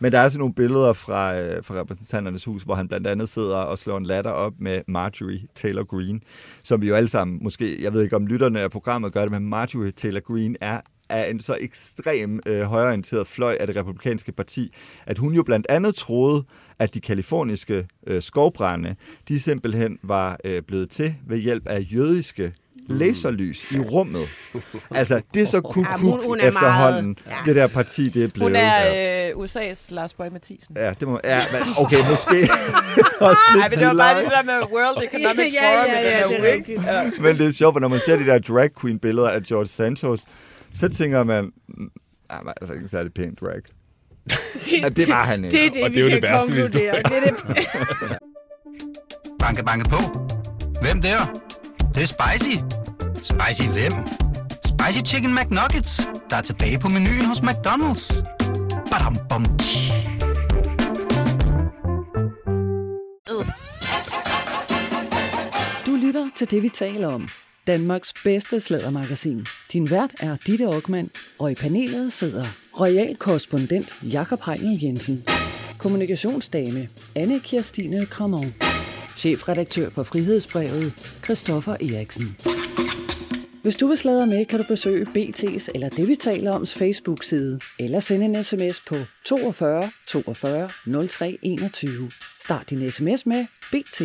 [0.00, 3.28] Men der er sådan nogle billeder fra, øh, fra repræsentanternes hus, hvor han blandt andet
[3.28, 6.22] sidder og slår en latter op med Marjorie Taylor Green,
[6.62, 9.30] som vi jo alle sammen, måske, jeg ved ikke om lytterne af programmet gør det,
[9.30, 14.32] men Marjorie Taylor Green er af en så ekstrem øh, højorienteret fløj af det republikanske
[14.32, 14.72] parti,
[15.06, 16.44] at hun jo blandt andet troede,
[16.78, 18.96] at de kaliforniske øh, skovbrænde,
[19.28, 22.52] de simpelthen var øh, blevet til ved hjælp af jødiske
[22.90, 24.28] laserlys i rummet.
[24.94, 27.50] Altså, det er så kuk Ja, hun- er efterhånden, meget- ja.
[27.50, 28.42] det der parti, det er blevet.
[28.50, 28.72] Hun Ja.
[28.86, 30.76] er øh, USA's Lars Bøge Mathisen.
[30.76, 32.10] Ja, det må, ja, men okay, måske
[33.20, 35.90] også lidt Nej, men det var bare det der med World Economic Ja, ja, Forum.
[35.90, 36.82] ja, ja, den det er rigtigt.
[36.86, 37.10] Ja.
[37.20, 39.66] Men det er sjovt, for når man ser de der drag queen billeder af George
[39.66, 40.20] Santos,
[40.74, 41.90] så tænker man, "Mm,
[42.30, 43.60] han var altså ikke en særlig pæn drag.
[44.82, 45.56] Ja, det var han ikke.
[45.56, 46.78] Det er det, Og vi det er jo det værste, hvis du-.
[46.78, 48.18] Det er det.
[49.38, 49.96] Banke, banke på.
[50.82, 51.18] Hvem der?
[51.78, 52.56] Det, det er spicy.
[53.22, 53.92] Spicy hvem?
[54.64, 58.22] Spicy Chicken McNuggets, der er tilbage på menuen hos McDonald's.
[58.90, 59.92] Badum, bom, tji.
[65.86, 67.28] Du lytter til det, vi taler om.
[67.66, 69.46] Danmarks bedste slædermagasin.
[69.72, 72.46] Din vært er Ditte Aukmann, og i panelet sidder
[72.80, 75.24] royal korrespondent Jakob Heinel Jensen,
[75.78, 78.54] kommunikationsdame Anne Kirstine Kramon,
[79.16, 80.92] chefredaktør på Frihedsbrevet
[81.24, 82.36] Christoffer Eriksen.
[83.62, 87.60] Hvis du vil sladre med, kan du besøge BT's eller det, vi taler oms Facebook-side,
[87.78, 90.70] eller sende en sms på 42 42
[91.08, 92.10] 03 21.
[92.40, 94.00] Start din sms med BT.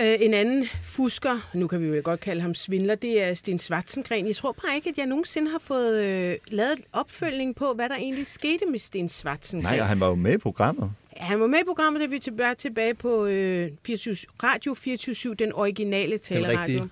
[0.00, 3.58] Øh, en anden fusker, nu kan vi jo godt kalde ham svindler, det er Sten
[3.58, 4.26] Svartsengren.
[4.26, 7.96] Jeg tror bare ikke, at jeg nogensinde har fået øh, lavet opfølgning på, hvad der
[7.96, 9.74] egentlig skete med Sten Svartsengren.
[9.74, 10.92] Nej, og han var jo med i programmet.
[11.16, 15.34] Han var med i programmet, da vi er tilbage, tilbage på øh, 24, Radio 24
[15.34, 16.60] den originale Den taleradio.
[16.60, 16.90] rigtige.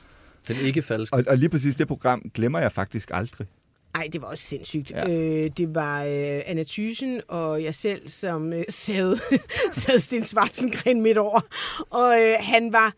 [0.48, 1.14] Den ikke falsk.
[1.14, 3.46] Og, og lige præcis det program glemmer jeg faktisk aldrig.
[3.94, 4.90] Ej, det var også sindssygt.
[4.90, 5.10] Ja.
[5.10, 9.16] Øh, det var øh, Anna Thyssen og jeg selv, som øh, sad,
[9.72, 11.40] sad Sten Svartsengren midt over.
[11.90, 12.94] Og øh, han var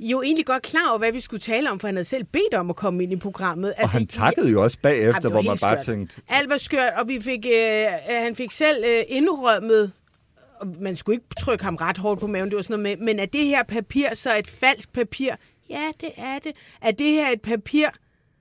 [0.00, 2.54] jo egentlig godt klar over, hvad vi skulle tale om, for han havde selv bedt
[2.54, 3.74] om at komme ind i programmet.
[3.78, 5.84] Og han takkede jo også bagefter, hvor man bare skørt.
[5.96, 9.92] tænkte, Alt var skørt, og vi fik, øh, han fik selv øh, indrømmet,
[10.80, 13.18] man skulle ikke trykke ham ret hårdt på maven, det var sådan noget med, men
[13.18, 15.32] er det her papir så et falsk papir?
[15.70, 16.52] Ja, det er det.
[16.82, 17.88] Er det her et papir,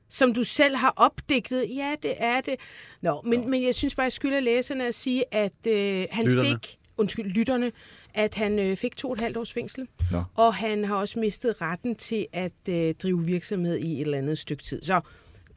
[0.10, 1.66] som du selv har opdigtet?
[1.76, 2.56] Ja, det er det.
[3.02, 6.50] Nå, men, men jeg synes bare, jeg skylder læserne at sige, at øh, han Lytterne.
[6.50, 7.72] fik, undskyld, lytterne,
[8.14, 9.88] at han øh, fik to og et halvt års fængsel.
[10.12, 10.24] Nå.
[10.36, 14.38] Og han har også mistet retten til at øh, drive virksomhed i et eller andet
[14.38, 14.82] stykke tid.
[14.84, 15.02] Så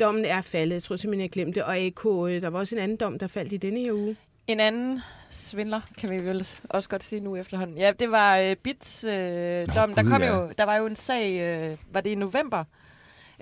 [0.00, 0.74] dommen er faldet.
[0.74, 1.62] Jeg tror simpelthen, jeg glemte det.
[1.66, 2.02] Og AK,
[2.42, 4.16] der var også en anden dom, der faldt i denne her uge.
[4.49, 7.78] En anden svindler, kan vi vel også godt sige nu efterhånden.
[7.78, 9.94] Ja, det var øh, Bits øh, dom.
[9.94, 10.36] Der, kom ja.
[10.36, 12.64] jo, der var jo en sag, øh, var det i november,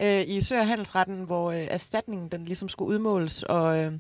[0.03, 3.93] øh, i Sø- og Handelsretten, hvor øh, erstatningen den ligesom skulle udmåles, og øh,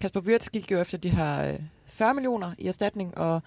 [0.00, 3.42] Kasper Wirtz gik jo efter de her øh, 40 millioner i erstatning, og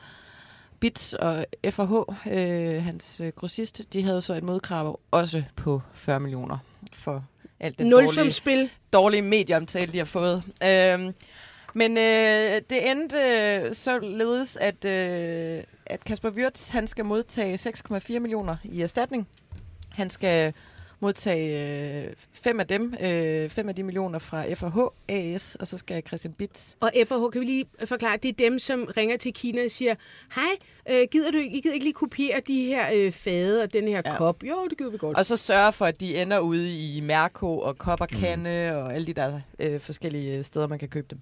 [0.80, 1.91] Bits og FH,
[2.32, 6.57] øh, hans øh, grossist, de havde så et modkrav også på 40 millioner
[6.93, 7.26] for
[7.59, 10.43] alt det dårlige dårlige medieomtale, de har fået.
[10.64, 11.14] Øhm,
[11.74, 18.19] men øh, det endte øh, således, at, øh, at Kasper Wirtz, han skal modtage 6,4
[18.19, 19.28] millioner i erstatning.
[19.89, 20.53] Han skal
[21.04, 24.78] modtage øh, fem af dem, øh, fem af de millioner fra FH
[25.08, 26.78] AS, og så skal Christian Bits.
[26.80, 29.95] Og FH, kan vi lige forklare, det er dem, som ringer til Kina og siger,
[30.36, 30.51] hej,
[30.89, 33.88] øh, gider du ikke, I gider ikke lige kopiere de her øh, fade og den
[33.88, 34.18] her Ja.
[34.18, 34.43] kop?
[34.43, 35.18] Jo, det gider vi godt.
[35.18, 38.78] Og så sørge for, at de ender ude i Mærko og Kopperkande mm.
[38.78, 41.20] og alle de der øh, forskellige steder, man kan købe dem.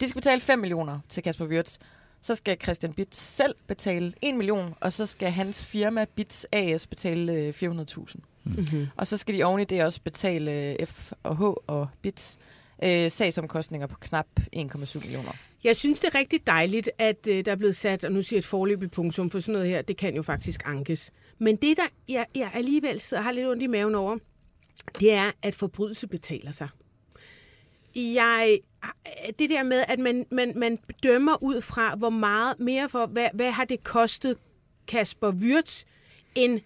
[0.00, 1.78] De skal betale 5 millioner til Kasper Wirtz.
[2.22, 6.86] Så skal Christian Bits selv betale 1 million, og så skal hans firma Bits AS
[6.86, 8.16] betale øh, 400.000.
[8.44, 8.86] Mm-hmm.
[8.96, 12.38] Og så skal de oven i det også betale øh, F og H og Bits
[12.84, 14.26] øh, sagsomkostninger på knap
[14.56, 15.32] 1,7 millioner.
[15.64, 18.36] Jeg synes, det er rigtig dejligt, at øh, der er blevet sat, og nu siger
[18.36, 21.10] jeg et forløbigt punktum, for sådan noget her, det kan jo faktisk ankes.
[21.38, 24.18] Men det, der jeg, jeg alligevel sidder og har lidt ondt i maven over,
[25.00, 26.68] det er, at forbrydelse betaler sig.
[27.94, 28.58] Jeg,
[29.38, 33.28] det der med, at man, man, man dømmer ud fra, hvor meget mere for, hvad,
[33.34, 34.36] hvad har det kostet
[34.88, 35.84] Kasper Wirtz,
[36.34, 36.60] end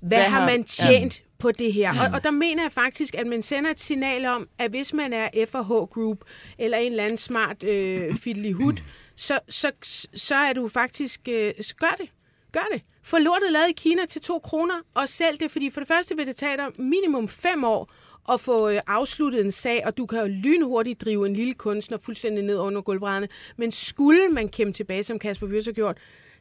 [0.00, 1.24] hvad, Hvad har man tjent ja.
[1.38, 1.90] på det her.
[1.90, 5.12] Og, og der mener jeg faktisk, at man sender et signal om, at hvis man
[5.12, 6.18] er F&H Group,
[6.58, 8.72] eller en eller anden smart øh, fiddly hud,
[9.16, 9.70] så, så,
[10.14, 11.20] så er du faktisk...
[11.28, 12.08] Øh, gør det.
[12.52, 12.82] Gør det.
[13.02, 16.16] Få lortet lavet i Kina til to kroner, og sælg det, fordi for det første
[16.16, 17.92] vil det tage dig minimum fem år
[18.32, 21.98] at få øh, afsluttet en sag, og du kan jo lynhurtigt drive en lille kunstner
[21.98, 23.28] fuldstændig ned under gulvbrædderne.
[23.56, 25.98] Men skulle man kæmpe tilbage, som Kasper Wirtz har gjort,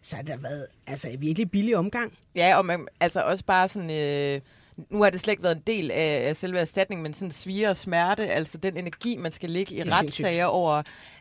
[0.08, 2.14] så har der været altså, en virkelig billig omgang.
[2.36, 3.90] Ja, og man, altså også bare sådan...
[3.90, 4.42] Øh,
[4.90, 7.70] nu har det slet ikke været en del af, af selve erstatningen, men sådan svire
[7.70, 10.78] og smerte, altså den energi, man skal ligge i er retssager over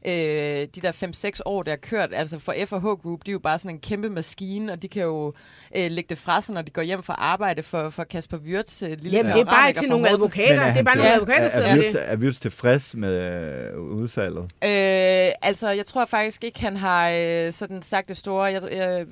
[0.07, 0.93] øh, de der
[1.37, 2.15] 5-6 år, der er kørt.
[2.15, 5.03] Altså for F&H Group, de er jo bare sådan en kæmpe maskine, og de kan
[5.03, 5.33] jo
[5.77, 8.83] øh, lægge det fra sig, når de går hjem fra arbejde for, for Kasper Wirtz.
[8.83, 10.67] Øh, lille Jamen, det er bare til nogle advokater.
[10.73, 12.13] Det er bare nogle advokater, der er, sidder er, det.
[12.13, 14.43] er Wirtz tilfreds med øh, udfaldet?
[14.43, 18.45] Øh, altså, jeg tror faktisk ikke, han har øh, sådan sagt det store.
[18.45, 19.07] Jeg, øh, øh,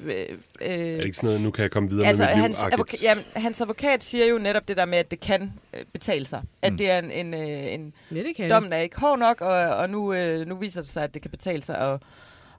[0.60, 2.42] Er det ikke sådan noget, nu kan jeg komme videre altså, med mit liv?
[2.42, 5.80] hans, advoka- jamen, hans advokat siger jo netop det der med, at det kan øh,
[5.92, 6.42] betale sig.
[6.62, 6.78] At Mm.
[6.78, 7.92] det er en, en, øh, en
[8.50, 11.22] dommen er ikke hård nok, og, og nu, øh, nu viser det sig, at det
[11.22, 12.00] kan betale sig at,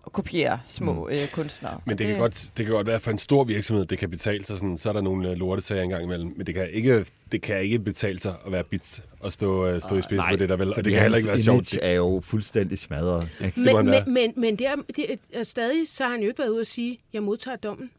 [0.06, 1.80] at kopiere små øh, kunstnere.
[1.86, 4.10] Men Og det kan, godt, det kan godt være for en stor virksomhed, det kan
[4.10, 6.34] betale sig sådan, så er der nogle øh, lortesager engang imellem.
[6.38, 9.82] Men det kan ikke, det kan ikke betale sig at være bits og stå, øh,
[9.82, 10.70] stå i spidsen for det der vel.
[10.70, 11.74] Og det kan heller ikke være sjovt.
[11.74, 13.30] image er jo fuldstændig smadret.
[13.42, 13.64] Ikke?
[13.64, 14.04] Det Men, være.
[14.06, 16.62] men, men, men det er, det er, stadig, så har han jo ikke været ude
[16.62, 17.92] at sige, jeg modtager dommen.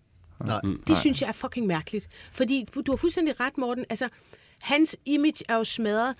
[0.44, 0.60] Nej.
[0.86, 2.08] Det synes jeg er fucking mærkeligt.
[2.32, 3.84] Fordi du har fuldstændig ret, Morten.
[3.90, 4.08] Altså,
[4.62, 6.14] hans image er jo smadret.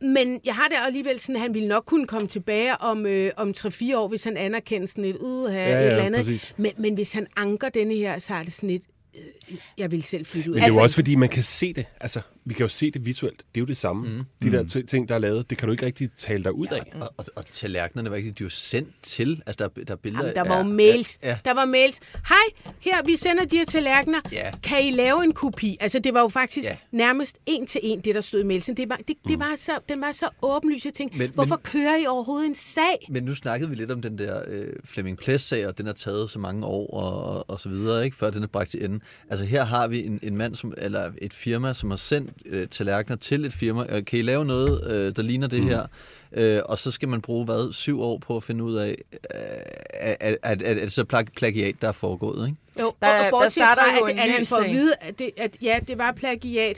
[0.00, 3.30] Men jeg har det alligevel sådan, at han ville nok kunne komme tilbage om, øh,
[3.36, 6.18] om 3-4 år, hvis han anerkender sådan et, uh, ja, ja, et eller andet.
[6.18, 6.54] præcis.
[6.56, 8.82] Men, men hvis han anker denne her, så er det sådan et,
[9.16, 10.54] øh, jeg vil selv flytte ud.
[10.54, 11.86] Men det er jo også fordi, man kan se det.
[12.00, 13.38] Altså, vi kan jo se det visuelt.
[13.38, 14.08] Det er jo det samme.
[14.08, 14.24] Mm.
[14.42, 16.66] De der t- ting, der er lavet, det kan du ikke rigtig tale dig ud
[16.66, 16.92] af.
[17.00, 19.42] Og, og, og tallerkenerne var ikke, de var sendt til.
[19.46, 21.18] Altså, der, der er billeder Jamen, der var af- jo mails.
[21.22, 21.38] Ja, ja.
[21.44, 22.00] Der var mails.
[22.28, 24.20] Hej, her, vi sender de her tallerkener.
[24.32, 24.52] Ja.
[24.62, 25.76] Kan I lave en kopi?
[25.80, 26.72] Altså, det var jo faktisk Ja.
[26.72, 26.76] ja.
[26.98, 28.76] nærmest en til en, det der stod i mailsen.
[28.76, 30.84] Det var, det, det var så, den var så åbenlyst.
[30.84, 33.06] Jeg tænkte, Men- hvorfor men- kører I overhovedet en sag?
[33.10, 36.30] Men nu snakkede vi lidt om den der øh, Flemming Plæs-sag, og den har taget
[36.30, 39.00] så mange år og, og, og så videre, ikke, før den er bragt til ende.
[39.30, 42.68] Altså her har vi en, en mand, som, eller et firma, som har sendt øh,
[42.68, 43.84] tallerkener til et firma.
[43.88, 45.86] Øh, Kan I lave noget, øh, der ligner det her?
[46.32, 48.96] Øh, og så skal man bruge, hvad, syv år på at finde ud af,
[49.30, 52.58] at, at, at, at det så plag- plagiat, der er foregået, ikke?
[52.80, 54.70] Jo, Der- og, der og bortset starter fra, jo at, en at han får at
[54.70, 56.76] vide, at, det, at ja, det var plagiat.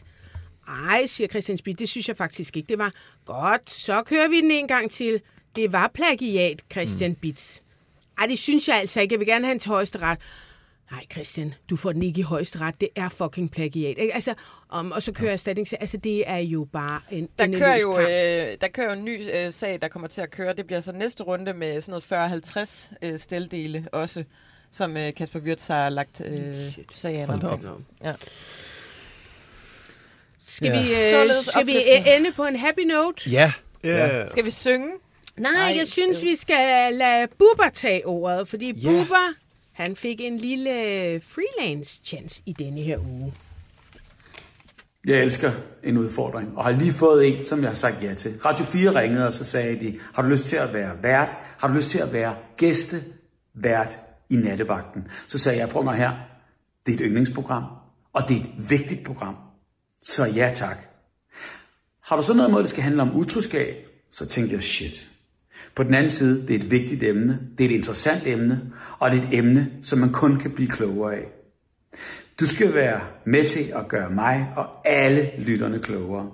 [0.89, 2.69] Ej, siger Christian Spidt, det synes jeg faktisk ikke.
[2.69, 2.93] Det var
[3.25, 5.21] godt, så kører vi den en gang til.
[5.57, 7.17] Det var plagiat, Christian mm.
[7.17, 7.63] Bits.
[8.19, 9.13] Ej, det synes jeg altså ikke.
[9.13, 10.19] Jeg vil gerne have til højesteret.
[10.91, 12.75] Nej, Christian, du får den ikke i højesteret.
[12.81, 13.99] Det er fucking plagiat.
[13.99, 14.15] Ikke?
[14.15, 14.35] Altså,
[14.79, 15.69] um, og så kører erstatning.
[15.81, 19.21] Altså, det er jo bare en Der kører, jo, øh, der kører jo en ny
[19.35, 20.53] øh, sag, der kommer til at køre.
[20.55, 24.25] Det bliver så næste runde med sådan noget 40-50 øh, steldele også,
[24.71, 26.55] som øh, Kasper Wirtz har lagt øh,
[26.95, 27.65] sagen Hold om.
[27.65, 27.81] op.
[28.05, 28.13] Ja.
[30.47, 30.83] Skal Ja.
[30.83, 33.31] vi, øh, Således skal vi øh, ende på en happy note?
[33.31, 33.53] Ja,
[33.85, 34.27] Ja.
[34.27, 34.91] Skal vi synge?
[35.37, 36.25] Nej, Ej, jeg synes, øh.
[36.25, 38.83] vi skal lade Bubber tage ordet, fordi yeah.
[38.83, 39.35] Bubber,
[39.79, 43.35] han fik en lille øh, freelance-chance i denne her uge.
[45.07, 45.53] Jeg elsker
[45.85, 48.39] en udfordring, og har lige fået en, som jeg har sagt ja til.
[48.45, 51.37] Radio 4 ringede, og så sagde de, har du lyst til at være vært?
[51.59, 54.01] Har du lyst til at være gæstevært
[54.31, 55.09] i nattevagten?
[55.29, 56.13] Så sagde jeg, prøv mig her,
[56.87, 57.65] det er et yndlingsprogram,
[58.13, 59.37] og det er et vigtigt program.
[60.05, 60.79] Så ja tak.
[62.05, 63.77] Har du så noget mod, det skal handle om utroskab?
[64.13, 65.09] Så tænkte jeg, shit.
[65.79, 68.61] På den anden side, det er et vigtigt emne, det er et interessant emne,
[68.99, 71.29] og det er et emne, som man kun kan blive klogere af.
[72.41, 76.31] Du skal være med til at gøre mig og alle lytterne klogere.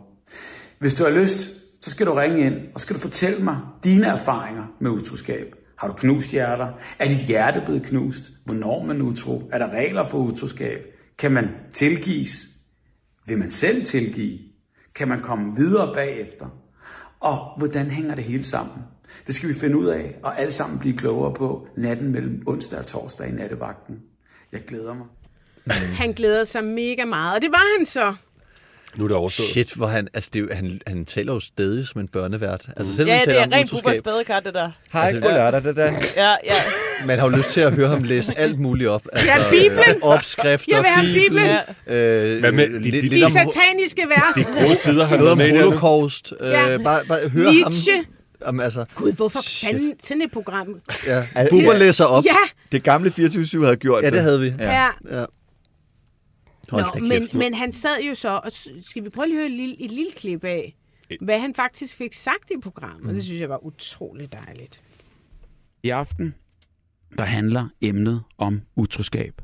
[0.78, 4.06] Hvis du har lyst, så skal du ringe ind, og skal du fortælle mig dine
[4.06, 5.54] erfaringer med utroskab.
[5.78, 6.68] Har du knust hjerter?
[6.98, 8.32] Er dit hjerte blevet knust?
[8.44, 9.50] Hvornår man utro?
[9.52, 10.80] Er der regler for utroskab?
[11.18, 12.46] Kan man tilgives?
[13.26, 14.38] Vil man selv tilgive?
[14.94, 16.46] Kan man komme videre bagefter?
[17.20, 18.78] Og hvordan hænger det hele sammen?
[19.26, 22.78] Det skal vi finde ud af, og alle sammen blive klogere på natten mellem onsdag
[22.78, 23.96] og torsdag i nattevagten.
[24.52, 25.06] Jeg glæder mig.
[25.96, 28.14] Han glæder sig mega meget, og det var han så.
[28.96, 29.48] Nu er det overstået.
[29.48, 32.66] shit, hvor han, altså det han, han taler jo stadig som en børnevært.
[32.76, 34.70] Altså selv Ja, når han det taler er rent Bubbers badekar, det der.
[34.92, 35.84] Hej, Altså, god lørdag, det der.
[36.16, 36.54] Ja, ja.
[37.06, 39.02] Man har jo lyst til at høre ham læse alt muligt op.
[39.12, 39.78] Altså, Ja, Bibelen.
[39.90, 41.48] øh, opskrifter, Jeg vil have Bibelen.
[41.86, 44.34] Øh, Hvad med de- lidt, de- lidt De sataniske vers.
[44.46, 45.66] De gode sider har noget om noget med i det.
[45.66, 46.32] holocaust.
[46.40, 46.78] Øh, Ja.
[46.78, 47.94] bare, bare høre Nietzsche.
[47.96, 48.04] ham.
[48.44, 49.68] Om, altså, Gud, hvorfor Shit.
[49.70, 50.80] fanden sådan et program?
[51.06, 51.26] ja.
[51.50, 52.24] Bubber læser op.
[52.24, 52.30] Ja,
[52.72, 54.46] Det gamle 24-7 havde gjort Ja, det havde vi.
[54.58, 54.72] ja.
[54.82, 54.88] ja.
[55.18, 55.24] Ja.
[56.70, 58.52] Hold Nå, men, men han sad jo så, og
[58.84, 60.76] skal vi prøve lige at høre et lille, et lille klip af,
[61.20, 63.02] hvad han faktisk fik sagt i programmet.
[63.06, 63.14] Mm.
[63.14, 64.80] Det synes jeg var utrolig dejligt.
[65.82, 66.34] I aften,
[67.18, 69.34] der handler emnet om utroskab.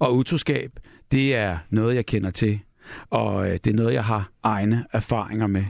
[0.00, 0.70] Og utroskab,
[1.12, 2.60] det er noget, jeg kender til.
[3.10, 5.64] Og øh, det er noget, jeg har egne erfaringer med.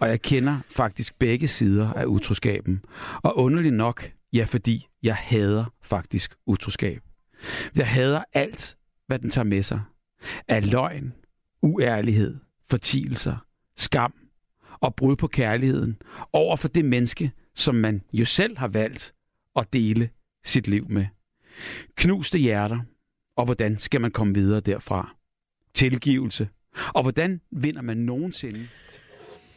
[0.00, 2.84] Og jeg kender faktisk begge sider af utroskaben.
[3.22, 7.02] Og underligt nok, ja, fordi jeg hader faktisk utroskab.
[7.76, 8.76] Jeg hader alt,
[9.06, 9.80] hvad den tager med sig.
[10.48, 11.14] Af løgn,
[11.62, 12.36] uærlighed,
[12.70, 13.36] fortielser,
[13.76, 14.14] skam
[14.80, 15.96] og brud på kærligheden
[16.32, 19.14] over for det menneske, som man jo selv har valgt
[19.56, 20.10] at dele
[20.44, 21.06] sit liv med.
[21.94, 22.80] Knuste hjerter,
[23.36, 25.16] og hvordan skal man komme videre derfra?
[25.74, 26.48] Tilgivelse
[26.94, 28.68] Og hvordan vinder man nogensinde?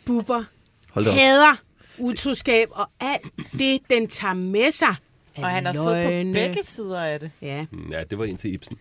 [0.09, 1.11] Op.
[1.11, 1.61] hader
[1.99, 3.27] utroskab og alt
[3.59, 4.95] det, den tager med sig.
[5.37, 7.31] Og han har siddet på begge sider af det.
[7.41, 8.77] Ja, Mm, Ja, det var en til Ibsen.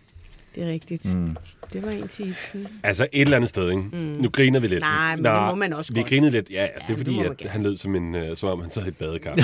[0.57, 1.05] Det er rigtigt.
[1.15, 1.37] Mm.
[1.73, 2.67] Det var en til Ibsen.
[2.83, 3.81] Altså et eller andet sted, ikke?
[3.81, 3.97] Mm.
[4.19, 4.81] Nu griner vi lidt.
[4.81, 6.09] Nej, men det må man også Vi godt.
[6.09, 7.49] grinede lidt, ja, ja det er det fordi, at gerne.
[7.51, 9.31] han lød som, en, uh, som om han sad i et badekar.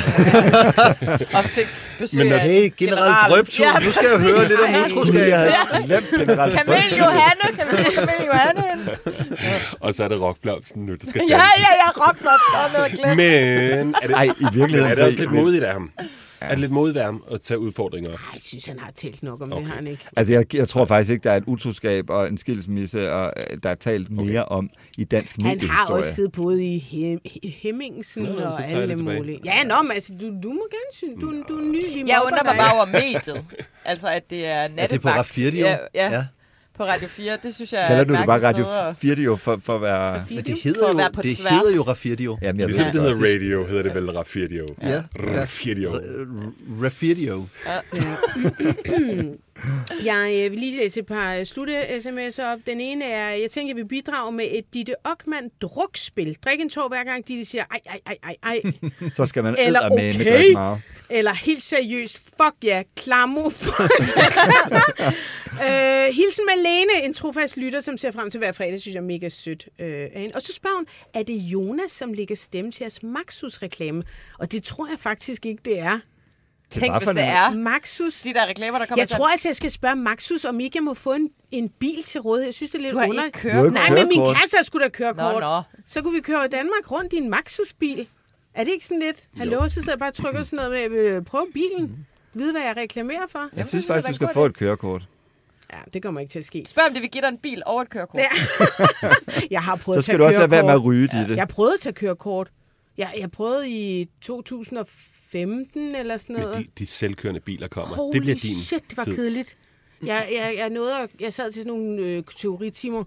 [1.37, 1.65] Og fik
[1.99, 3.65] besøg Men når- af Hey, generelt drøbtur.
[3.85, 5.29] Nu skal jeg høre lidt om utroskab.
[5.29, 6.53] Jeg havde glemt generelt.
[6.57, 7.85] Kamel Johanne, Kamel
[8.27, 8.63] Johanne
[9.79, 12.91] og så er det rockblomsten nu, der skal Ja, ja, ja, rockblop, der er noget
[12.99, 13.15] glemt.
[13.17, 15.89] Men er det, Ej, i virkeligheden er det også lidt modigt af ham?
[16.43, 18.09] Er det lidt ham at tage udfordringer?
[18.09, 19.55] Ej, jeg synes, han har talt nok om okay.
[19.55, 19.61] Okay.
[19.61, 20.03] det, har han ikke.
[20.15, 23.57] Altså, jeg, jeg tror faktisk ikke, der er et utroskab og en skilsmisse, og øh,
[23.63, 25.99] der er talt mere om i dansk Han har mediehistorie.
[25.99, 29.39] også siddet både i Hem- i Hemmingsen Nå, og alle mulige.
[29.45, 32.07] Ja, nå, men altså, du, du må gerne synes, du, du er ny.
[32.07, 33.45] Jeg undrer mig bare over mediet.
[33.85, 34.91] Altså, at det er Er nattevagt.
[34.91, 35.65] det på Rafirdio?
[35.65, 36.25] Ja, ja, ja.
[36.77, 37.37] På Radio 4.
[37.43, 39.75] Det synes jeg er Kalder du det bare Radio sted at- 4 jo for, for
[39.75, 40.25] at være...
[40.29, 41.53] Men det For hedder at jo, det tværs.
[41.53, 42.37] hedder jo Rafirdio.
[42.41, 44.67] Jamen, jeg Ligesom det hedder radio, hedder det vel Rafirdio.
[44.81, 45.03] Ja.
[45.15, 45.99] Rafirdio.
[46.83, 47.45] Rafirdio.
[50.05, 52.59] Jeg øh, vil lige læse et par øh, slutte-sms'er op.
[52.67, 56.37] Den ene er, jeg tænker, vi bidrager med et Ditte Ockmann drukspil.
[56.45, 58.61] Drik en tår hver gang Ditte siger, ej, ej, ej, ej, ej.
[59.17, 60.31] Så skal man Eller eddermame okay.
[60.37, 60.81] drikke meget.
[61.09, 63.45] Eller helt seriøst, fuck ja, yeah, klamo.
[65.65, 69.05] øh, hilsen Malene, en trofast lytter, som ser frem til hver fredag, synes jeg er
[69.05, 69.69] mega sødt.
[69.79, 70.35] Øh, af hende.
[70.35, 74.03] og så spørger hun, er det Jonas, som lægger stemme til jeres Maxus-reklame?
[74.39, 75.99] Og det tror jeg faktisk ikke, det er.
[76.69, 78.21] Tænk, hvis det er Maxus.
[78.21, 80.83] de der reklamer, der kommer Jeg tror altså, jeg skal spørge Maxus, om ikke jeg
[80.83, 82.47] må få en, en bil til rådighed.
[82.47, 83.25] Jeg synes, det er lidt Du har under...
[83.25, 84.37] ikke ikke Nej, men min kørekort.
[84.37, 85.33] kasse skulle da kørekort.
[85.33, 85.61] Nå, nå.
[85.87, 88.07] Så kunne vi køre i Danmark rundt i en Maxus-bil.
[88.53, 89.17] Er det ikke sådan lidt?
[89.37, 92.05] Hallo, så sidder jeg bare og trykker sådan noget med, jeg vil prøve bilen.
[92.33, 93.49] Vide, hvad jeg reklamerer for.
[93.55, 95.07] Jeg synes faktisk, du skal få et kørekort.
[95.73, 96.63] Ja, det kommer ikke til at ske.
[96.67, 98.21] Spørg, om det vil give dig en bil og et kørekort.
[98.21, 98.29] Ja.
[99.51, 100.85] Jeg har prøvet Så at skal tage du også lade være med at kørekort.
[100.87, 101.37] ryge i det.
[101.37, 102.51] Jeg prøvede at tage kørekort.
[102.97, 106.55] Jeg, jeg prøvede i 2015 eller sådan noget.
[106.55, 107.95] Men de, de selvkørende biler kommer.
[107.95, 109.15] Holy det bliver din shit, det var tid.
[109.15, 109.57] kedeligt.
[110.05, 113.03] Jeg, jeg, jeg, nåede at, jeg sad til sådan nogle øh, teoritimer.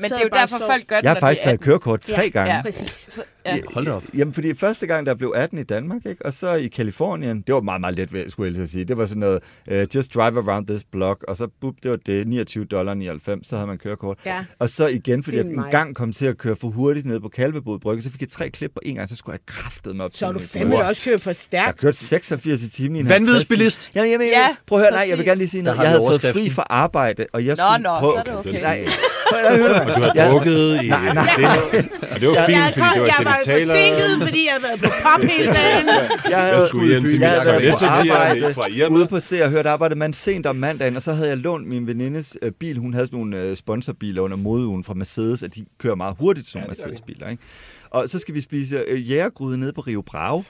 [0.00, 2.00] Men Så det er jo derfor, så- folk gør det, Jeg har faktisk taget kørekort
[2.00, 2.54] tre Ja, gange.
[2.54, 2.62] Ja.
[2.62, 3.06] Præcis.
[3.08, 3.58] Så, ja.
[3.74, 4.02] Hold da op.
[4.14, 6.26] Jamen, fordi første gang, der blev 18 i Danmark, ikke?
[6.26, 8.84] og så i Kalifornien, det var meget, meget let, ved, skulle jeg lige sige.
[8.84, 9.40] Det var sådan noget,
[9.70, 13.46] uh, just drive around this block, og så bup, det var det, 29 dollar 99,
[13.48, 14.18] så havde man kørekort.
[14.26, 14.44] Ja.
[14.58, 17.28] Og så igen, fordi jeg en gang kom til at køre for hurtigt ned på
[17.28, 20.04] Kalvebod Brygge, så fik jeg tre klip på en gang, så skulle jeg kraftet mig
[20.04, 21.64] op Så har du fandme da også kørt for Jeg stærkt.
[21.66, 23.90] har kørt 86 i timen i en Vanvidsbilist.
[23.94, 25.76] Jamen, jamen, Ja, ja, prøv at høre, nej, jeg vil gerne lige sige noget.
[25.76, 28.12] har Jeg havde fået fri fra arbejde, og jeg Nå, skulle nå, prøve...
[28.12, 28.62] så er det okay.
[28.62, 28.86] Nej,
[29.34, 29.96] at mig.
[29.96, 31.30] Du har Jeg- drukket i Nej, nej.
[31.36, 34.28] det, og det var fint, Jeg, fordi det var jeg det, var vi taler forsinket,
[34.28, 35.88] fordi jeg havde været på pop hele dagen.
[36.30, 38.96] Jeg havde, Jeg skulle hjem til jeg min havde været på toiletpapir arbejde fra Irma.
[38.96, 41.66] ude på Se og Hørt arbejde man sent om mandagen, og så havde jeg lånt
[41.68, 42.78] min venindes øh, bil.
[42.78, 46.48] Hun havde sådan nogle øh, sponsorbiler under modeugen fra Mercedes, og de kører meget hurtigt,
[46.48, 47.28] sådan nogle Mercedes-biler.
[47.28, 47.42] Ikke?
[47.90, 50.42] Og så skal vi spise øh, jægergryde nede på Rio Bravo.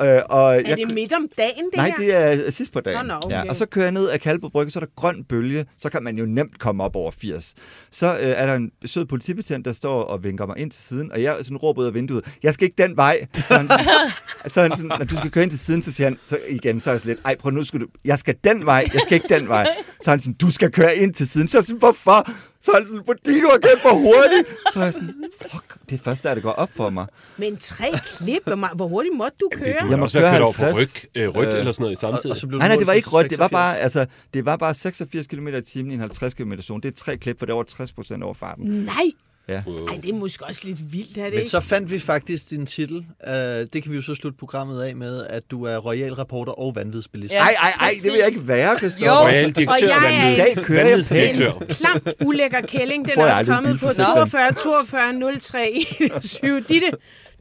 [0.00, 2.30] Øh, og Er det midt om dagen, det Nej, her?
[2.30, 3.06] det er sidst på dagen.
[3.06, 3.36] Nå, nå, okay.
[3.36, 5.88] ja, og så kører jeg ned af Kalbo Brygge, så er der grøn bølge, så
[5.90, 7.54] kan man jo nemt komme op over 80.
[7.90, 11.12] Så øh, er der en sød politibetjent, der står og vinker mig ind til siden,
[11.12, 13.26] og jeg sådan råber ud af vinduet, jeg skal ikke den vej.
[13.48, 13.68] Så han,
[14.52, 16.80] så han sådan, når du skal køre ind til siden, så siger han så igen,
[16.80, 19.00] så er jeg sådan lidt, ej prøv nu skal du, jeg skal den vej, jeg
[19.00, 19.66] skal ikke den vej.
[20.02, 21.48] Så han sådan, du skal køre ind til siden.
[21.48, 22.30] Så jeg sådan, hvorfor?
[22.66, 24.46] Så er han sådan, fordi du har kørt for hurtigt.
[24.72, 27.06] Så er jeg sådan, fuck, det er først der, det går op for mig.
[27.36, 28.42] Men tre klip,
[28.76, 29.72] hvor, hurtigt måtte du Det, køre?
[29.80, 30.94] du Jeg har må også været køre kørt over for 50.
[31.04, 32.30] ryg, øh, rødt Øh, eller sådan noget i Og, samtidig.
[32.30, 33.30] og så blev du Nej, nej, det var ikke rødt.
[33.30, 33.52] Det var 86.
[33.52, 36.80] bare, altså, det var bare 86 km i timen i en 50 km zone.
[36.82, 38.64] Det er tre klip, for det er over 60 procent over farten.
[38.64, 39.10] Nej.
[39.48, 39.54] Ja.
[39.88, 41.50] Ej, det er måske også lidt vildt, er det Men ikke?
[41.50, 42.96] så fandt vi faktisk din titel.
[42.96, 46.52] Uh, det kan vi jo så slutte programmet af med, at du er royal reporter
[46.52, 47.32] og vanvidsbilist.
[47.32, 47.38] Ja.
[47.42, 49.08] Ej, ej, ej, det vil jeg ikke være, Christopher.
[49.08, 49.26] Jo.
[49.28, 51.52] Royal direktør, Og jeg er- vanvidsdirektør.
[51.52, 53.04] En klam, ulækker kælling.
[53.08, 54.14] Den er også kommet på bilforsikring?
[54.30, 56.60] 42, 42, 03, 7.
[56.68, 56.90] Ditte,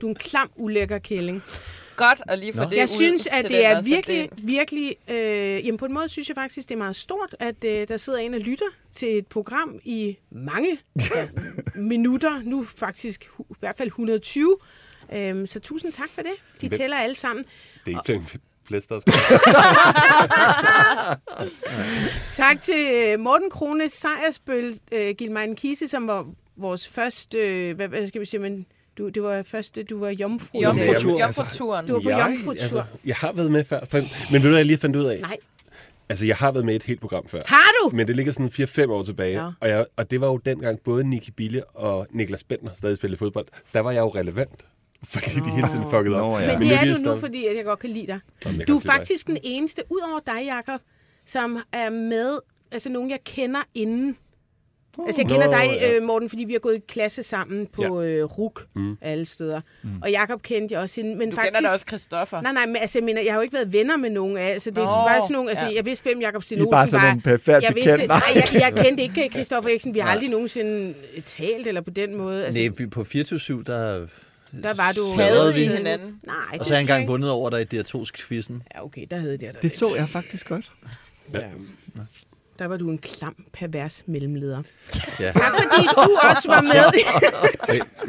[0.01, 1.43] du er en klam, ulækker kælling.
[1.95, 4.95] Godt at lige få det Jeg ud synes, at til det er også, virkelig, virkelig...
[5.07, 7.97] Øh, jamen på en måde synes jeg faktisk, det er meget stort, at øh, der
[7.97, 11.27] sidder en og lytter til et program i mange altså,
[11.75, 12.41] minutter.
[12.43, 14.57] Nu faktisk i hvert fald 120.
[15.13, 16.31] Øhm, så tusind tak for det.
[16.61, 17.45] De Hvem- tæller alle sammen.
[17.85, 18.39] Det er ikke
[18.89, 19.13] der skal.
[22.31, 26.25] Tak til øh, Morten Krone Sejersbøl, øh, Gilmein Kise, som var
[26.55, 27.37] vores første...
[27.37, 28.65] Øh, hvad, hvad skal vi sige, men
[28.97, 30.61] du, det var første, du var jomfru.
[30.61, 31.23] Jomfrutur.
[31.23, 31.87] altså, Jomfruturen.
[31.87, 32.61] Du var på jeg, jomfrutur.
[32.61, 33.85] altså, jeg har været med før.
[33.85, 35.19] For, men ved du, jeg lige fandt ud af?
[35.21, 35.37] Nej.
[36.09, 37.41] Altså, jeg har været med i et helt program før.
[37.45, 37.95] Har du?
[37.95, 38.47] Men det ligger sådan
[38.87, 39.43] 4-5 år tilbage.
[39.43, 39.49] Ja.
[39.59, 43.17] Og, jeg, og det var jo dengang både Nicky Bille og Niklas Bentner stadig spillede
[43.19, 43.45] fodbold.
[43.73, 44.65] Der var jeg jo relevant.
[45.03, 46.31] Fordi de hele tiden fuckede op.
[46.31, 46.47] Nå, ja.
[46.51, 48.19] Men Men det er du nu, fordi at jeg godt kan lide dig.
[48.45, 48.91] Jamen, Du er dig.
[48.91, 50.81] faktisk den eneste, ud over dig, Jacob,
[51.25, 52.39] som er med,
[52.71, 54.17] altså nogen, jeg kender inden
[55.07, 55.91] Altså, jeg kender Nå, dig, ja.
[55.93, 58.97] øh, Morten, fordi vi har gået i klasse sammen på øh, RUK Mm.
[59.01, 59.61] alle steder.
[60.01, 61.01] Og Jakob kendte jeg også.
[61.01, 62.41] Men Du faktisk, kender da også Christoffer.
[62.41, 64.61] Nej, nej, men altså, jeg, mener, jeg har jo ikke været venner med nogen af,
[64.61, 65.75] så det er bare sådan nogle, altså, ja.
[65.75, 68.73] jeg vidste, hvem Jakob er Olsen bare sådan nogle perifært jeg vidste, nej, jeg, jeg
[68.85, 69.93] kendte ikke Christoffer Eriksen.
[69.93, 70.93] Vi har aldrig nogensinde
[71.25, 72.45] talt eller på den måde.
[72.45, 74.07] Altså, Nej, vi- på 24 der...
[74.63, 75.21] der var du...
[75.21, 76.19] Havde vi hinanden?
[76.25, 78.63] Nej, Og så har jeg engang vundet over dig i diatonsk-quizzen.
[78.75, 79.61] Ja, okay, der havde jeg dig.
[79.61, 80.71] Det så jeg faktisk godt.
[81.33, 81.39] Ja.
[82.59, 84.63] Der var du en klam, pervers mellemleder.
[85.19, 85.31] Ja.
[85.31, 86.93] Tak fordi du også var med.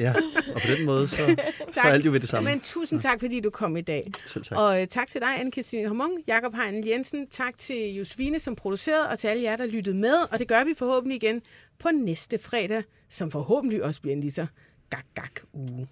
[0.05, 0.14] ja,
[0.55, 1.36] og på den måde, så,
[1.72, 2.51] så er alt jo ved det samme.
[2.51, 4.03] Men tusind tak, fordi du kom i dag.
[4.26, 4.59] Selv tak.
[4.59, 7.26] Og øh, tak til dig, Anne-Christine Hormong, Jakob Heinel Jensen.
[7.26, 10.14] Tak til Josefine, som producerede, og til alle jer, der lyttede med.
[10.30, 11.42] Og det gør vi forhåbentlig igen
[11.78, 14.47] på næste fredag, som forhåbentlig også bliver en lige så
[14.90, 15.88] gak-gak uge.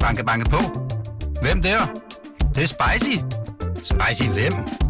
[0.00, 0.58] Banke, banke på.
[1.42, 1.78] Hvem der?
[2.38, 3.16] Det, det er spicy.
[3.82, 4.89] Spicy hvem?